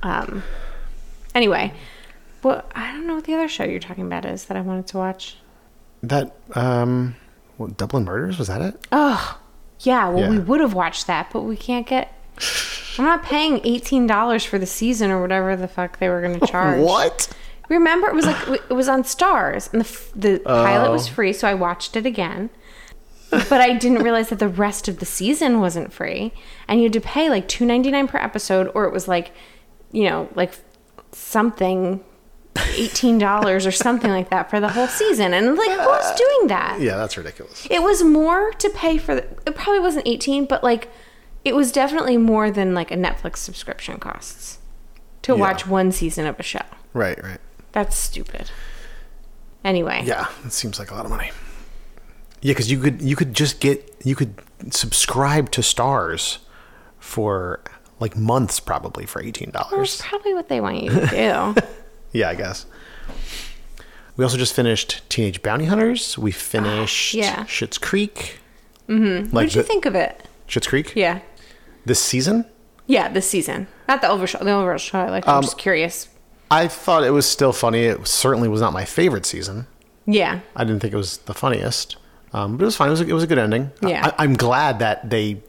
Um 0.02 0.42
anyway, 1.34 1.72
well 2.42 2.64
I 2.74 2.92
don't 2.92 3.06
know 3.06 3.14
what 3.16 3.24
the 3.24 3.34
other 3.34 3.48
show 3.48 3.64
you're 3.64 3.78
talking 3.80 4.06
about 4.06 4.24
is 4.24 4.46
that 4.46 4.56
I 4.56 4.60
wanted 4.60 4.86
to 4.88 4.98
watch. 4.98 5.36
That, 6.04 6.34
um, 6.56 7.14
what, 7.58 7.76
Dublin 7.76 8.04
Murders? 8.04 8.36
Was 8.36 8.48
that 8.48 8.60
it? 8.60 8.74
Oh, 8.90 9.38
yeah, 9.80 10.08
well 10.08 10.28
we 10.28 10.38
would 10.40 10.60
have 10.60 10.74
watched 10.74 11.06
that, 11.06 11.30
but 11.32 11.42
we 11.42 11.56
can't 11.56 11.86
get 11.86 12.12
I'm 12.98 13.04
not 13.04 13.22
paying 13.22 13.60
$18 13.60 14.46
for 14.46 14.58
the 14.58 14.66
season 14.66 15.10
or 15.10 15.20
whatever 15.20 15.56
the 15.56 15.68
fuck 15.68 15.98
they 15.98 16.08
were 16.08 16.20
going 16.20 16.38
to 16.40 16.46
charge. 16.46 16.80
What? 16.80 17.28
Remember, 17.68 18.08
it 18.08 18.14
was 18.14 18.26
like 18.26 18.48
it 18.68 18.74
was 18.74 18.88
on 18.88 19.02
Starz, 19.02 19.72
and 19.72 19.82
the 19.82 20.18
the 20.36 20.38
pilot 20.44 20.90
was 20.90 21.08
Oh. 21.08 21.12
free, 21.12 21.32
so 21.32 21.48
I 21.48 21.54
watched 21.54 21.96
it 21.96 22.04
again. 22.04 22.50
But 23.30 23.62
I 23.62 23.72
didn't 23.72 24.02
realize 24.02 24.28
that 24.28 24.40
the 24.40 24.48
rest 24.48 24.88
of 24.88 24.98
the 24.98 25.06
season 25.06 25.58
wasn't 25.58 25.90
free, 25.90 26.34
and 26.68 26.80
you 26.80 26.84
had 26.86 26.92
to 26.94 27.00
pay 27.00 27.30
like 27.30 27.48
two 27.48 27.64
ninety 27.64 27.90
nine 27.90 28.08
per 28.08 28.18
episode, 28.18 28.70
or 28.74 28.84
it 28.84 28.92
was 28.92 29.08
like, 29.08 29.32
you 29.90 30.04
know, 30.10 30.28
like 30.34 30.52
something 31.12 32.04
eighteen 32.74 33.16
dollars 33.16 33.64
or 33.66 33.70
something 33.72 34.10
like 34.10 34.28
that 34.28 34.50
for 34.50 34.60
the 34.60 34.68
whole 34.68 34.88
season. 34.88 35.32
And 35.32 35.56
like, 35.56 35.70
who's 35.70 35.78
uh, 36.04 36.16
doing 36.16 36.48
that? 36.48 36.78
Yeah, 36.80 36.96
that's 36.96 37.16
ridiculous. 37.16 37.66
It 37.70 37.82
was 37.82 38.02
more 38.02 38.52
to 38.52 38.68
pay 38.70 38.98
for 38.98 39.14
the. 39.14 39.22
It 39.46 39.54
probably 39.54 39.80
wasn't 39.80 40.06
eighteen, 40.06 40.44
but 40.44 40.62
like, 40.62 40.90
it 41.44 41.54
was 41.54 41.72
definitely 41.72 42.16
more 42.16 42.50
than 42.50 42.74
like 42.74 42.90
a 42.90 42.96
Netflix 42.96 43.38
subscription 43.38 43.98
costs 43.98 44.58
to 45.22 45.32
Yeah. 45.32 45.38
watch 45.38 45.66
one 45.66 45.92
season 45.92 46.26
of 46.26 46.38
a 46.38 46.42
show. 46.42 46.62
Right, 46.92 47.22
right. 47.22 47.40
That's 47.72 47.96
stupid. 47.96 48.50
Anyway. 49.64 50.02
Yeah, 50.04 50.26
it 50.44 50.52
seems 50.52 50.78
like 50.78 50.90
a 50.90 50.94
lot 50.94 51.04
of 51.04 51.10
money. 51.10 51.30
Yeah, 52.40 52.50
because 52.52 52.70
you 52.70 52.78
could 52.80 53.00
you 53.00 53.14
could 53.16 53.34
just 53.34 53.60
get 53.60 53.94
you 54.04 54.16
could 54.16 54.34
subscribe 54.70 55.50
to 55.52 55.60
Starz 55.60 56.38
for 56.98 57.60
like 58.00 58.16
months 58.16 58.58
probably 58.58 59.06
for 59.06 59.22
eighteen 59.22 59.50
That's 59.52 59.70
dollars. 59.70 60.00
probably 60.02 60.34
what 60.34 60.48
they 60.48 60.60
want 60.60 60.82
you 60.82 60.90
to 60.90 61.06
do. 61.06 61.60
Yeah, 62.14 62.28
I 62.28 62.34
guess. 62.34 62.66
We 64.18 64.24
also 64.24 64.36
just 64.36 64.52
finished 64.54 65.00
Teenage 65.08 65.40
Bounty 65.40 65.64
Hunters. 65.64 66.18
We 66.18 66.30
finished 66.30 67.14
yeah. 67.14 67.44
Schitt's 67.44 67.78
Creek. 67.78 68.38
Mm-hmm. 68.86 69.34
what 69.34 69.44
did 69.44 69.54
you 69.54 69.62
think 69.62 69.86
of 69.86 69.94
it? 69.94 70.28
Schitt's 70.46 70.66
Creek? 70.66 70.92
Yeah. 70.94 71.20
This 71.84 72.00
season, 72.00 72.44
Yeah, 72.86 73.08
this 73.08 73.28
season. 73.28 73.66
Not 73.88 74.00
the 74.00 74.08
overall. 74.08 74.44
The 74.44 74.52
overall 74.52 74.78
show 74.78 74.98
I 75.00 75.10
liked. 75.10 75.28
I'm 75.28 75.36
Um, 75.36 75.42
just 75.42 75.58
curious. 75.58 76.08
I 76.50 76.68
thought 76.68 77.04
it 77.04 77.10
was 77.10 77.26
still 77.28 77.52
funny. 77.52 77.84
It 77.84 78.06
certainly 78.06 78.48
was 78.48 78.60
not 78.60 78.72
my 78.72 78.84
favorite 78.84 79.24
season. 79.26 79.66
Yeah. 80.06 80.40
I 80.56 80.64
didn't 80.64 80.80
think 80.80 80.92
it 80.92 80.96
was 80.96 81.18
the 81.18 81.32
funniest, 81.34 81.96
um, 82.32 82.56
but 82.56 82.64
it 82.64 82.66
was 82.66 82.76
fine. 82.76 82.88
It 82.88 82.90
was 82.90 83.00
a, 83.00 83.06
it 83.08 83.12
was 83.12 83.22
a 83.22 83.26
good 83.26 83.38
ending. 83.38 83.70
Yeah. 83.80 84.10
I, 84.18 84.24
I'm 84.24 84.34
glad 84.34 84.80
that 84.80 85.08
they 85.10 85.40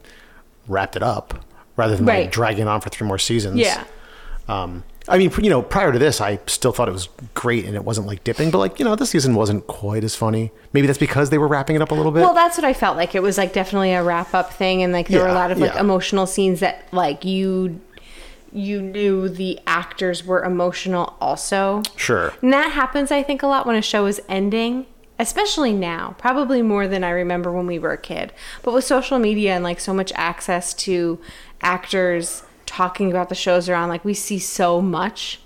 wrapped 0.68 0.96
it 0.96 1.04
up 1.04 1.44
rather 1.76 1.96
than 1.96 2.06
Right. 2.06 2.22
like 2.26 2.32
dragging 2.32 2.68
on 2.68 2.80
for 2.82 2.90
three 2.90 3.06
more 3.08 3.18
seasons. 3.20 3.58
Yeah. 3.58 3.84
Um, 4.48 4.84
I 5.08 5.18
mean, 5.18 5.32
you 5.42 5.50
know, 5.50 5.62
prior 5.62 5.92
to 5.92 6.00
this, 6.00 6.22
I 6.22 6.40
still 6.48 6.72
thought 6.72 6.88
it 6.88 6.94
was 6.94 7.10
great 7.34 7.66
and 7.66 7.76
it 7.76 7.84
wasn't 7.84 8.08
like 8.08 8.24
dipping, 8.24 8.52
but 8.52 8.60
like 8.60 8.80
you 8.80 8.86
know, 8.86 8.96
this 8.96 9.10
season 9.10 9.36
wasn't 9.36 9.68
quite 9.68 10.04
as 10.04 10.16
funny. 10.16 10.52
Maybe 10.72 10.88
that's 10.88 11.00
because 11.00 11.30
they 11.30 11.38
were 11.38 11.48
wrapping 11.48 11.76
it 11.76 11.82
up 11.82 11.92
a 11.92 11.96
little 11.96 12.12
bit. 12.12 12.22
Well, 12.22 12.34
that's 12.34 12.58
what 12.58 12.64
I 12.64 12.74
felt 12.74 12.96
like. 12.96 13.14
It 13.14 13.22
was 13.22 13.38
like 13.38 13.54
definitely 13.54 13.92
a 13.94 14.04
wrap 14.04 14.34
up 14.34 14.54
thing, 14.54 14.82
and 14.82 14.94
like 14.94 15.08
there 15.08 15.22
were 15.22 15.28
a 15.28 15.34
lot 15.34 15.52
of 15.52 15.60
like 15.60 15.74
yeah. 15.74 15.80
emotional 15.80 16.26
scenes 16.26 16.62
that 16.62 16.88
like 16.94 17.26
you 17.26 17.82
you 18.54 18.82
knew 18.82 19.28
the 19.28 19.60
actors 19.66 20.24
were 20.26 20.44
emotional 20.44 21.18
also. 21.20 21.82
sure. 21.96 22.34
And 22.42 22.54
that 22.54 22.72
happens, 22.72 23.12
I 23.12 23.24
think, 23.24 23.42
a 23.42 23.48
lot 23.48 23.66
when 23.66 23.76
a 23.76 23.82
show 23.82 24.06
is 24.06 24.22
ending, 24.30 24.86
especially 25.18 25.74
now, 25.74 26.16
probably 26.20 26.62
more 26.62 26.88
than 26.88 27.04
I 27.04 27.10
remember 27.10 27.52
when 27.52 27.66
we 27.66 27.80
were 27.80 27.94
a 27.94 27.98
kid. 27.98 28.32
But 28.62 28.74
with 28.74 28.86
social 28.86 29.18
media 29.18 29.56
and 29.56 29.64
like 29.64 29.80
so 29.80 29.94
much 29.94 30.12
access 30.16 30.74
to 30.76 31.20
actors 31.62 32.44
talking 32.74 33.12
about 33.12 33.30
the 33.30 33.36
shows 33.36 33.70
around, 33.70 33.90
like 33.90 34.04
we 34.04 34.14
see 34.16 34.40
so 34.40 34.82
much 34.82 35.40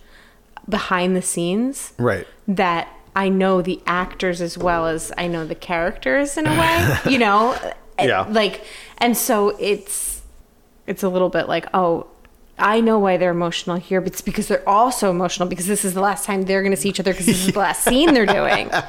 behind 0.69 1.15
the 1.15 1.21
scenes 1.21 1.93
Right. 1.97 2.25
that 2.47 2.87
I 3.15 3.29
know 3.29 3.61
the 3.61 3.81
actors 3.85 4.41
as 4.41 4.57
well 4.57 4.87
as 4.87 5.11
I 5.17 5.27
know 5.27 5.45
the 5.45 5.55
characters 5.55 6.37
in 6.37 6.47
a 6.47 6.51
way, 6.51 6.97
you 7.11 7.17
know? 7.17 7.57
Yeah. 7.99 8.21
Like, 8.29 8.63
and 8.99 9.17
so 9.17 9.57
it's, 9.59 10.21
it's 10.85 11.03
a 11.03 11.09
little 11.09 11.29
bit 11.29 11.47
like, 11.49 11.65
oh, 11.73 12.07
I 12.59 12.79
know 12.79 12.97
why 12.97 13.17
they're 13.17 13.31
emotional 13.31 13.75
here, 13.75 14.01
but 14.01 14.13
it's 14.13 14.21
because 14.21 14.47
they're 14.47 14.67
also 14.67 15.09
emotional 15.09 15.47
because 15.49 15.67
this 15.67 15.83
is 15.85 15.93
the 15.93 16.01
last 16.01 16.25
time 16.25 16.43
they're 16.43 16.61
going 16.61 16.71
to 16.75 16.77
see 16.81 16.89
each 16.89 16.99
other 16.99 17.11
because 17.11 17.25
this 17.27 17.45
is 17.45 17.53
the 17.53 17.59
last 17.59 17.83
scene 17.87 18.13
they're 18.13 18.25
doing. 18.25 18.69
Yeah. 18.69 18.87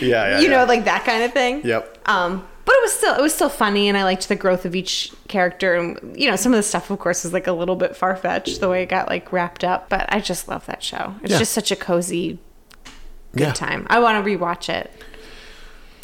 yeah 0.00 0.40
you 0.40 0.48
know, 0.48 0.64
like 0.64 0.84
that 0.84 1.04
kind 1.04 1.22
of 1.24 1.32
thing. 1.32 1.66
Yep. 1.66 1.98
Um, 2.08 2.46
it 2.82 2.86
was 2.86 2.92
still 2.92 3.14
it 3.14 3.20
was 3.22 3.34
still 3.34 3.48
funny, 3.48 3.88
and 3.88 3.96
I 3.96 4.02
liked 4.04 4.28
the 4.28 4.34
growth 4.36 4.64
of 4.64 4.74
each 4.74 5.12
character. 5.28 5.74
And 5.74 6.16
you 6.20 6.28
know, 6.28 6.36
some 6.36 6.52
of 6.52 6.56
the 6.58 6.62
stuff, 6.62 6.90
of 6.90 6.98
course, 6.98 7.22
was 7.24 7.32
like 7.32 7.46
a 7.46 7.52
little 7.52 7.76
bit 7.76 7.94
far 7.96 8.16
fetched 8.16 8.60
the 8.60 8.68
way 8.68 8.82
it 8.82 8.88
got 8.88 9.08
like 9.08 9.32
wrapped 9.32 9.62
up. 9.64 9.88
But 9.88 10.06
I 10.12 10.20
just 10.20 10.48
love 10.48 10.66
that 10.66 10.82
show. 10.82 11.14
It's 11.22 11.32
Yeah. 11.32 11.38
just 11.38 11.52
such 11.52 11.70
a 11.70 11.76
cozy, 11.76 12.38
good 13.32 13.40
Yeah. 13.40 13.52
time. 13.52 13.86
I 13.90 14.00
want 14.00 14.24
to 14.24 14.30
rewatch 14.30 14.68
it. 14.68 14.90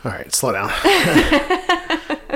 All 0.05 0.13
right, 0.13 0.33
slow 0.33 0.53
down. 0.53 0.71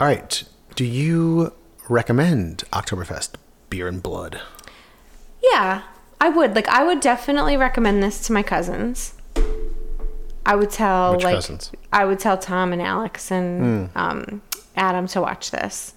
All 0.00 0.06
right. 0.06 0.44
Do 0.76 0.84
you 0.84 1.52
recommend 1.88 2.64
Oktoberfest 2.72 3.30
beer 3.70 3.88
and 3.88 4.02
blood? 4.02 4.40
Yeah, 5.42 5.82
I 6.20 6.28
would. 6.28 6.54
Like, 6.54 6.68
I 6.68 6.84
would 6.84 7.00
definitely 7.00 7.56
recommend 7.56 8.02
this 8.02 8.24
to 8.26 8.32
my 8.32 8.42
cousins. 8.42 9.14
I 10.46 10.54
would 10.56 10.70
tell 10.70 11.12
Which 11.12 11.24
like 11.24 11.34
cousins? 11.36 11.70
I 11.92 12.04
would 12.04 12.18
tell 12.18 12.38
Tom 12.38 12.72
and 12.72 12.80
Alex 12.82 13.30
and 13.30 13.90
um, 13.94 14.42
Adam 14.76 15.06
to 15.08 15.20
watch 15.20 15.50
this. 15.50 15.94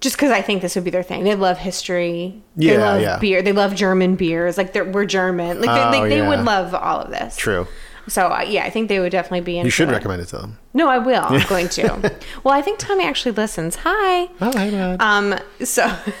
Just 0.00 0.16
because 0.16 0.30
I 0.30 0.42
think 0.42 0.60
this 0.60 0.74
would 0.74 0.84
be 0.84 0.90
their 0.90 1.02
thing. 1.02 1.24
They 1.24 1.34
love 1.34 1.56
history. 1.58 2.42
they 2.56 2.74
Yeah, 2.74 2.78
love 2.78 3.00
yeah. 3.00 3.18
beer. 3.18 3.40
They 3.42 3.52
love 3.52 3.74
German 3.74 4.16
beers. 4.16 4.58
Like 4.58 4.72
they're, 4.74 4.84
we're 4.84 5.06
German. 5.06 5.60
Like 5.62 5.70
they, 5.70 5.98
Oh, 5.98 6.02
they, 6.04 6.08
they 6.10 6.18
yeah. 6.18 6.28
would 6.28 6.40
love 6.44 6.74
all 6.74 7.00
of 7.00 7.10
this. 7.10 7.36
True. 7.36 7.66
So 8.06 8.26
uh, 8.26 8.42
yeah, 8.46 8.64
I 8.64 8.70
think 8.70 8.88
they 8.90 9.00
would 9.00 9.12
definitely 9.12 9.40
be. 9.40 9.56
Into 9.56 9.66
You 9.68 9.70
should 9.70 9.88
it. 9.88 9.92
recommend 9.92 10.20
it 10.20 10.26
to 10.28 10.36
them. 10.36 10.58
No, 10.74 10.88
I 10.90 10.98
will. 10.98 11.22
I'm 11.24 11.46
going 11.48 11.70
to. 11.70 12.14
well, 12.44 12.52
I 12.54 12.60
think 12.60 12.78
Tommy 12.78 13.04
actually 13.04 13.32
listens. 13.32 13.76
Hi. 13.82 14.28
Oh, 14.42 14.52
hey, 14.52 14.70
man. 14.70 14.98
Um. 15.00 15.38
So, 15.64 15.90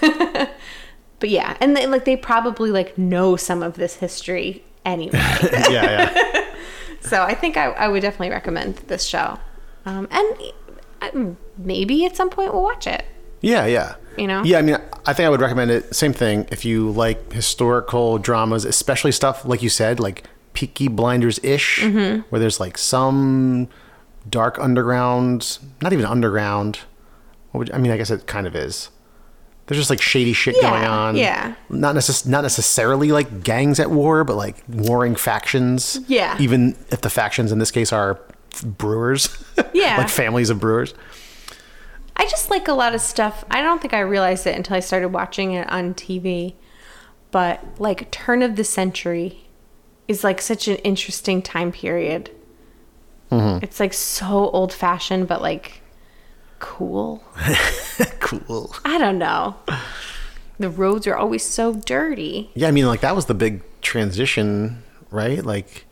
but 1.20 1.28
yeah, 1.28 1.56
and 1.60 1.76
they, 1.76 1.86
like 1.86 2.06
they 2.06 2.16
probably 2.16 2.70
like 2.70 2.96
know 2.96 3.36
some 3.36 3.62
of 3.62 3.74
this 3.74 3.96
history 3.96 4.64
anyway. 4.86 5.10
yeah, 5.52 5.68
yeah. 6.14 6.33
So 7.04 7.22
I 7.22 7.34
think 7.34 7.56
I, 7.56 7.66
I 7.72 7.88
would 7.88 8.02
definitely 8.02 8.30
recommend 8.30 8.76
this 8.88 9.04
show. 9.04 9.38
Um, 9.86 10.08
and 10.10 10.52
uh, 11.02 11.34
maybe 11.58 12.04
at 12.06 12.16
some 12.16 12.30
point 12.30 12.52
we'll 12.52 12.62
watch 12.62 12.86
it. 12.86 13.04
Yeah, 13.40 13.66
yeah. 13.66 13.94
You 14.16 14.26
know? 14.26 14.42
Yeah, 14.44 14.58
I 14.58 14.62
mean, 14.62 14.76
I 15.06 15.12
think 15.12 15.26
I 15.26 15.28
would 15.28 15.40
recommend 15.40 15.70
it. 15.70 15.94
Same 15.94 16.12
thing. 16.12 16.46
If 16.50 16.64
you 16.64 16.90
like 16.90 17.32
historical 17.32 18.18
dramas, 18.18 18.64
especially 18.64 19.12
stuff 19.12 19.44
like 19.44 19.62
you 19.62 19.68
said, 19.68 20.00
like 20.00 20.24
Peaky 20.54 20.88
Blinders 20.88 21.38
ish, 21.42 21.80
Mm-hmm. 21.80 22.22
where 22.30 22.38
there's 22.40 22.60
like 22.60 22.78
some 22.78 23.68
dark 24.30 24.58
underground, 24.58 25.58
not 25.82 25.92
even 25.92 26.06
underground. 26.06 26.78
What 27.50 27.58
would, 27.58 27.70
I 27.72 27.78
mean, 27.78 27.92
I 27.92 27.96
guess 27.96 28.10
it 28.10 28.26
kind 28.26 28.46
of 28.46 28.54
is. 28.56 28.88
There's 29.66 29.78
just 29.78 29.88
like 29.90 30.00
shady 30.02 30.32
shit 30.34 30.56
Yeah, 30.60 30.70
going 30.70 30.84
on. 30.84 31.16
yeah. 31.16 31.54
Not 31.70 31.94
necess- 31.96 32.26
not 32.26 32.42
necessarily 32.42 33.12
like 33.12 33.42
gangs 33.42 33.80
at 33.80 33.90
war, 33.90 34.22
but 34.24 34.36
like 34.36 34.62
warring 34.68 35.16
factions. 35.16 35.98
Yeah. 36.06 36.36
Even 36.38 36.76
if 36.90 37.00
the 37.00 37.08
factions 37.10 37.50
in 37.50 37.58
this 37.58 37.70
case 37.70 37.92
are 37.92 38.20
brewers. 38.64 39.28
Yeah. 39.72 39.96
like 39.98 40.08
families 40.08 40.50
of 40.50 40.60
brewers. 40.60 40.94
I 42.16 42.26
just 42.26 42.48
like 42.50 42.68
a 42.68 42.72
lot 42.74 42.94
of 42.94 43.00
stuff. 43.00 43.44
I 43.50 43.60
don't 43.62 43.80
think 43.82 43.92
I 43.94 44.00
realized 44.00 44.46
it 44.46 44.54
until 44.54 44.76
I 44.76 44.80
started 44.80 45.08
watching 45.08 45.52
it 45.52 45.68
on 45.70 45.94
TV. 45.94 46.54
But 47.32 47.60
like 47.80 48.10
turn 48.12 48.42
of 48.42 48.54
the 48.56 48.62
century 48.64 49.46
is 50.06 50.22
like 50.22 50.40
such 50.40 50.68
an 50.68 50.76
interesting 50.76 51.42
time 51.42 51.72
period. 51.72 52.30
Mm-hmm. 53.32 53.64
It's 53.64 53.80
like 53.80 53.92
so 53.92 54.48
old 54.50 54.72
fashioned, 54.72 55.26
but 55.26 55.40
like 55.42 55.80
cool. 56.64 57.22
cool. 58.20 58.74
I 58.86 58.96
don't 58.96 59.18
know. 59.18 59.54
The 60.58 60.70
roads 60.70 61.06
are 61.06 61.14
always 61.14 61.44
so 61.44 61.74
dirty. 61.74 62.50
Yeah, 62.54 62.68
I 62.68 62.70
mean, 62.70 62.86
like 62.86 63.00
that 63.02 63.14
was 63.14 63.26
the 63.26 63.34
big 63.34 63.60
transition, 63.82 64.82
right? 65.10 65.44
Like 65.44 65.84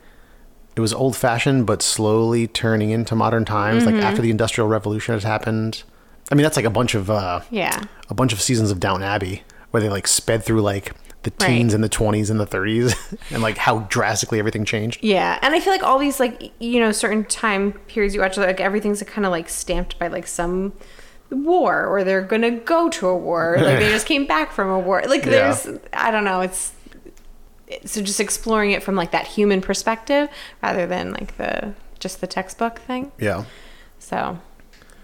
it 0.74 0.80
was 0.80 0.94
old 0.94 1.14
fashioned, 1.14 1.66
but 1.66 1.82
slowly 1.82 2.46
turning 2.46 2.88
into 2.90 3.14
modern 3.14 3.44
times. 3.44 3.84
Mm-hmm. 3.84 3.96
Like 3.96 4.04
after 4.04 4.22
the 4.22 4.30
Industrial 4.30 4.66
Revolution 4.66 5.12
has 5.12 5.24
happened. 5.24 5.82
I 6.30 6.34
mean, 6.34 6.42
that's 6.44 6.56
like 6.56 6.64
a 6.64 6.70
bunch 6.70 6.94
of 6.94 7.10
uh, 7.10 7.42
Yeah. 7.50 7.82
a 8.08 8.14
bunch 8.14 8.32
of 8.32 8.40
seasons 8.40 8.70
of 8.70 8.80
Downton 8.80 9.02
Abbey 9.06 9.42
where 9.72 9.82
they 9.82 9.88
like 9.90 10.06
sped 10.06 10.42
through 10.44 10.62
like 10.62 10.92
the 11.24 11.32
Right. 11.40 11.48
teens 11.48 11.72
and 11.74 11.84
the 11.84 11.88
twenties 11.88 12.30
and 12.30 12.40
the 12.40 12.46
thirties, 12.46 12.94
and 13.30 13.42
like 13.42 13.56
how 13.58 13.80
drastically 13.90 14.38
everything 14.38 14.64
changed. 14.64 14.98
Yeah, 15.02 15.38
and 15.42 15.54
I 15.54 15.60
feel 15.60 15.72
like 15.72 15.82
all 15.82 15.98
these 15.98 16.18
like 16.20 16.52
you 16.60 16.80
know 16.80 16.90
certain 16.92 17.24
time 17.24 17.72
periods 17.88 18.14
you 18.14 18.20
watch 18.20 18.36
like 18.36 18.60
everything's 18.60 19.02
kind 19.02 19.24
of 19.26 19.30
like 19.30 19.48
stamped 19.48 19.98
by 19.98 20.06
like 20.08 20.26
some 20.26 20.72
war 21.30 21.86
or 21.86 22.04
they're 22.04 22.22
gonna 22.22 22.50
go 22.50 22.88
to 22.90 23.08
a 23.08 23.16
war 23.16 23.56
like 23.60 23.78
they 23.78 23.88
just 23.90 24.06
came 24.06 24.26
back 24.26 24.52
from 24.52 24.68
a 24.68 24.78
war 24.78 25.02
like 25.06 25.24
Yeah. 25.24 25.30
there's 25.54 25.78
I 25.92 26.10
don't 26.10 26.24
know 26.24 26.40
it's 26.42 26.72
so 27.86 28.02
just 28.02 28.20
exploring 28.20 28.72
it 28.72 28.82
from 28.82 28.96
like 28.96 29.12
that 29.12 29.26
human 29.26 29.62
perspective 29.62 30.28
rather 30.62 30.86
than 30.86 31.12
like 31.12 31.38
the 31.38 31.72
just 32.00 32.20
the 32.20 32.26
textbook 32.26 32.80
thing 32.80 33.12
Yeah. 33.18 33.44
so 33.98 34.38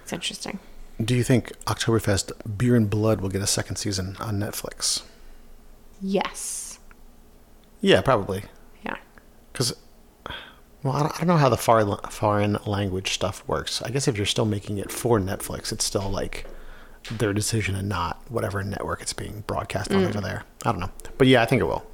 it's 0.03 0.13
interesting 0.13 0.59
Do 1.03 1.15
you 1.15 1.23
think 1.23 1.53
Oktoberfest 1.67 2.33
Beer 2.59 2.75
and 2.75 2.91
Blood 2.91 3.21
will 3.21 3.29
get 3.29 3.43
a 3.43 3.47
second 3.47 3.77
season 3.77 4.17
on 4.21 4.39
Netflix? 4.39 5.03
yes 6.01 6.79
Yeah, 7.81 8.01
probably. 8.03 8.45
yeah 8.85 8.97
Because, 9.53 9.75
well, 10.83 10.95
I 10.95 11.01
don't, 11.01 11.15
I 11.15 11.19
don't 11.19 11.27
know 11.29 11.37
how 11.37 11.49
the 11.49 11.57
far, 11.57 11.85
foreign 12.11 12.57
language 12.67 13.13
stuff 13.13 13.43
works. 13.49 13.83
I 13.83 13.91
guess 13.91 14.07
if 14.09 14.17
you're 14.17 14.27
still 14.27 14.45
making 14.45 14.79
it 14.79 14.93
for 14.93 15.19
Netflix, 15.21 15.73
it's 15.73 15.85
still 15.85 16.09
like 16.09 16.47
their 17.11 17.33
decision 17.33 17.75
and 17.75 17.89
not 17.89 18.21
whatever 18.29 18.63
network 18.63 19.01
it's 19.03 19.13
being 19.13 19.43
broadcast 19.47 19.93
on 19.93 20.05
over 20.05 20.21
there. 20.21 20.45
I 20.65 20.71
don't 20.73 20.81
know. 20.81 20.91
But 21.17 21.27
yeah, 21.29 21.43
I 21.43 21.47
think 21.47 21.61
it 21.61 21.65
will. 21.65 21.85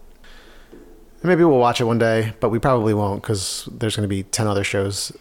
And 0.73 1.25
maybe 1.31 1.45
we'll 1.45 1.59
watch 1.59 1.81
it 1.81 1.85
one 1.85 1.99
day, 1.99 2.35
but 2.41 2.51
we 2.51 2.59
probably 2.59 2.93
won't 2.95 3.23
because 3.23 3.69
there's 3.73 3.97
going 3.97 4.05
to 4.09 4.15
be 4.15 4.23
10 4.25 4.47
other 4.47 4.65
shows 4.65 5.13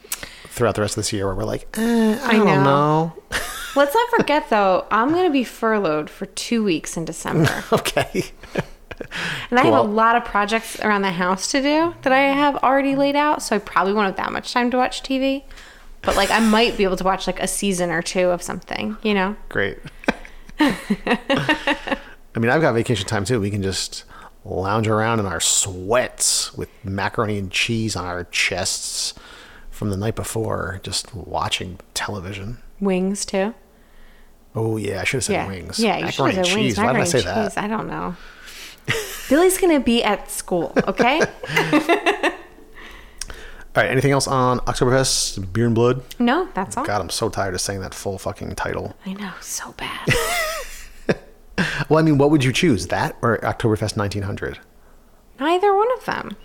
throughout 0.47 0.75
the 0.75 0.81
rest 0.81 0.93
of 0.97 1.03
this 1.03 1.13
year 1.13 1.25
where 1.27 1.35
we're 1.35 1.43
like, 1.45 1.67
eh, 1.77 2.19
I, 2.21 2.29
I 2.29 2.33
don't 2.33 2.45
know. 2.45 2.63
know. 2.63 3.13
let's 3.75 3.93
not 3.93 4.09
forget 4.09 4.49
though 4.49 4.85
I'm 4.91 5.09
gonna 5.11 5.29
be 5.29 5.43
furloughed 5.43 6.09
for 6.09 6.25
two 6.25 6.63
weeks 6.63 6.97
in 6.97 7.05
December 7.05 7.63
okay. 7.71 8.25
And 9.49 9.59
I 9.59 9.65
have 9.65 9.73
a 9.73 9.81
lot 9.81 10.15
of 10.15 10.25
projects 10.25 10.79
around 10.79 11.01
the 11.01 11.11
house 11.11 11.51
to 11.51 11.61
do 11.61 11.93
that 12.01 12.13
I 12.13 12.19
have 12.19 12.57
already 12.57 12.95
laid 12.95 13.15
out, 13.15 13.41
so 13.41 13.55
I 13.55 13.59
probably 13.59 13.93
won't 13.93 14.07
have 14.07 14.15
that 14.17 14.31
much 14.31 14.53
time 14.53 14.71
to 14.71 14.77
watch 14.77 15.03
TV. 15.03 15.43
But 16.01 16.15
like 16.15 16.31
I 16.31 16.39
might 16.39 16.77
be 16.77 16.83
able 16.83 16.97
to 16.97 17.03
watch 17.03 17.27
like 17.27 17.41
a 17.41 17.47
season 17.47 17.89
or 17.89 18.01
two 18.01 18.29
of 18.29 18.41
something, 18.41 18.97
you 19.03 19.13
know? 19.13 19.35
Great. 19.49 19.77
I 20.59 22.39
mean, 22.39 22.49
I've 22.49 22.61
got 22.61 22.73
vacation 22.73 23.07
time 23.07 23.25
too. 23.25 23.39
We 23.39 23.51
can 23.51 23.63
just 23.63 24.05
lounge 24.45 24.87
around 24.87 25.19
in 25.19 25.25
our 25.25 25.39
sweats 25.39 26.53
with 26.53 26.69
macaroni 26.83 27.37
and 27.37 27.49
cheese 27.51 27.95
on 27.95 28.05
our 28.05 28.25
chests 28.25 29.13
from 29.71 29.89
the 29.89 29.97
night 29.97 30.15
before, 30.15 30.79
just 30.83 31.13
watching 31.15 31.79
television. 31.93 32.57
Wings 32.79 33.25
too. 33.25 33.53
Oh 34.55 34.77
yeah, 34.77 35.01
I 35.01 35.03
should 35.03 35.17
have 35.17 35.23
said 35.25 35.33
Yeah. 35.33 35.47
wings. 35.47 35.79
Yeah, 35.79 35.97
you 35.97 36.11
should 36.11 36.25
have 36.25 36.35
said 36.35 36.45
cheese. 36.45 36.55
wings. 36.55 36.77
Why 36.77 36.93
did 36.93 37.01
I 37.01 37.05
say 37.05 37.17
cheese. 37.19 37.25
that? 37.25 37.57
I 37.57 37.67
don't 37.67 37.87
know. 37.87 38.15
Billy's 39.29 39.57
gonna 39.57 39.79
be 39.79 40.03
at 40.03 40.29
school, 40.29 40.73
okay? 40.87 41.21
All 43.75 43.81
right. 43.81 43.89
Anything 43.89 44.11
else 44.11 44.27
on 44.27 44.59
Oktoberfest 44.59 45.51
Beer 45.51 45.65
and 45.65 45.73
Blood? 45.73 46.03
no, 46.19 46.47
that's 46.53 46.77
all. 46.77 46.85
God, 46.85 47.01
I'm 47.01 47.09
so 47.09 47.29
tired 47.29 47.55
of 47.55 47.61
saying 47.61 47.79
that 47.81 47.95
full 47.95 48.19
fucking 48.19 48.53
title. 48.55 48.95
I 49.05 49.13
know, 49.13 49.31
so 49.41 49.71
bad. 49.73 50.07
Well, 51.87 51.99
I 51.99 52.01
mean, 52.01 52.17
what 52.17 52.31
would 52.31 52.43
you 52.43 52.51
choose, 52.51 52.87
that 52.87 53.15
or 53.21 53.37
Oktoberfest 53.39 53.95
1900? 53.95 54.57
Neither 55.39 55.75
one 55.75 55.87
of 55.97 56.05
them. 56.05 56.35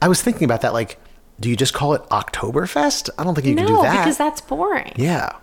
I 0.00 0.06
was 0.06 0.22
thinking 0.22 0.44
about 0.44 0.60
that. 0.60 0.72
Like, 0.72 0.98
do 1.40 1.48
you 1.50 1.56
just 1.56 1.74
call 1.74 1.94
it 1.94 2.02
Oktoberfest? 2.10 3.10
I 3.18 3.24
don't 3.24 3.34
think 3.34 3.46
you 3.48 3.56
can 3.56 3.66
do 3.66 3.82
that. 3.82 3.98
because 4.04 4.18
that's 4.18 4.40
boring. 4.40 4.92
yeah. 4.96 5.36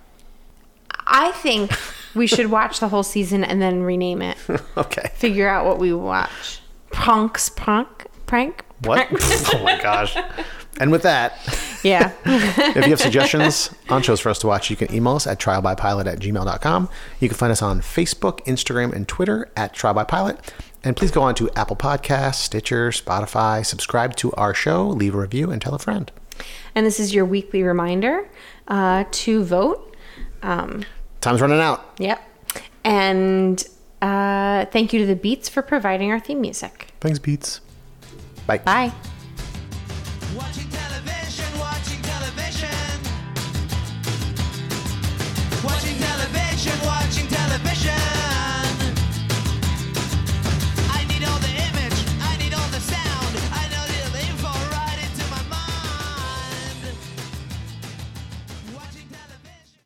I 1.06 1.32
think 1.32 1.72
we 2.16 2.28
should 2.28 2.48
watch 2.52 2.80
the 2.80 2.90
whole 2.90 3.04
season 3.04 3.44
and 3.44 3.62
then 3.62 3.84
rename 3.84 4.22
it. 4.22 4.38
Okay. 4.78 5.12
Figure 5.16 5.48
out 5.50 5.66
what 5.66 5.78
we 5.80 5.94
watch. 5.94 6.62
Pronks, 6.92 7.54
prank, 7.56 8.06
prank. 8.26 8.64
What? 8.84 9.08
oh 9.54 9.62
my 9.64 9.80
gosh. 9.82 10.16
And 10.80 10.92
with 10.92 11.02
that, 11.04 11.34
Yeah. 11.84 12.14
if 12.26 12.76
you 12.78 12.92
have 12.92 13.00
suggestions 13.02 13.74
on 13.90 14.02
shows 14.02 14.20
for 14.22 14.30
us 14.30 14.40
to 14.40 14.48
watch, 14.48 14.70
you 14.70 14.76
can 14.78 14.94
email 14.94 15.16
us 15.16 15.28
at 15.28 15.40
trialbypilot 15.40 16.06
at 16.06 16.20
gmail.com. 16.20 16.90
You 17.20 17.28
can 17.28 17.38
find 17.38 17.52
us 17.52 17.62
on 17.62 17.82
Facebook, 17.82 18.40
Instagram, 18.46 18.94
and 18.94 19.08
Twitter 19.08 19.50
at 19.58 19.74
Trial 19.74 19.94
by 19.94 20.06
Pilot. 20.06 20.54
And 20.84 20.96
please 20.96 21.12
go 21.12 21.22
on 21.22 21.36
to 21.36 21.50
Apple 21.58 21.76
Podcasts, 21.76 22.36
Stitcher, 22.36 22.90
Spotify, 22.92 23.66
subscribe 23.66 24.16
to 24.18 24.32
our 24.34 24.54
show, 24.54 24.88
leave 24.88 25.14
a 25.14 25.18
review, 25.18 25.52
and 25.52 25.62
tell 25.62 25.76
a 25.76 25.80
friend. 25.80 26.10
And 26.74 26.86
this 26.86 27.02
is 27.02 27.14
your 27.14 27.26
weekly 27.26 27.64
reminder 27.64 28.30
uh, 28.70 29.04
to 29.12 29.44
vote. 29.44 29.98
Um, 30.42 30.86
Time's 31.22 31.42
running 31.42 31.60
out. 31.60 31.96
yep. 32.00 32.22
And 32.84 33.64
uh, 34.02 34.66
thank 34.66 34.94
you 34.94 35.00
to 35.00 35.06
the 35.06 35.16
Beats 35.16 35.50
for 35.50 35.62
providing 35.62 36.12
our 36.12 36.20
theme 36.20 36.42
music. 36.42 36.88
Thanks, 37.02 37.20
Beats. 37.20 37.62
Bye. 38.48 38.60
Bye. 38.60 38.92
Watching 40.36 40.69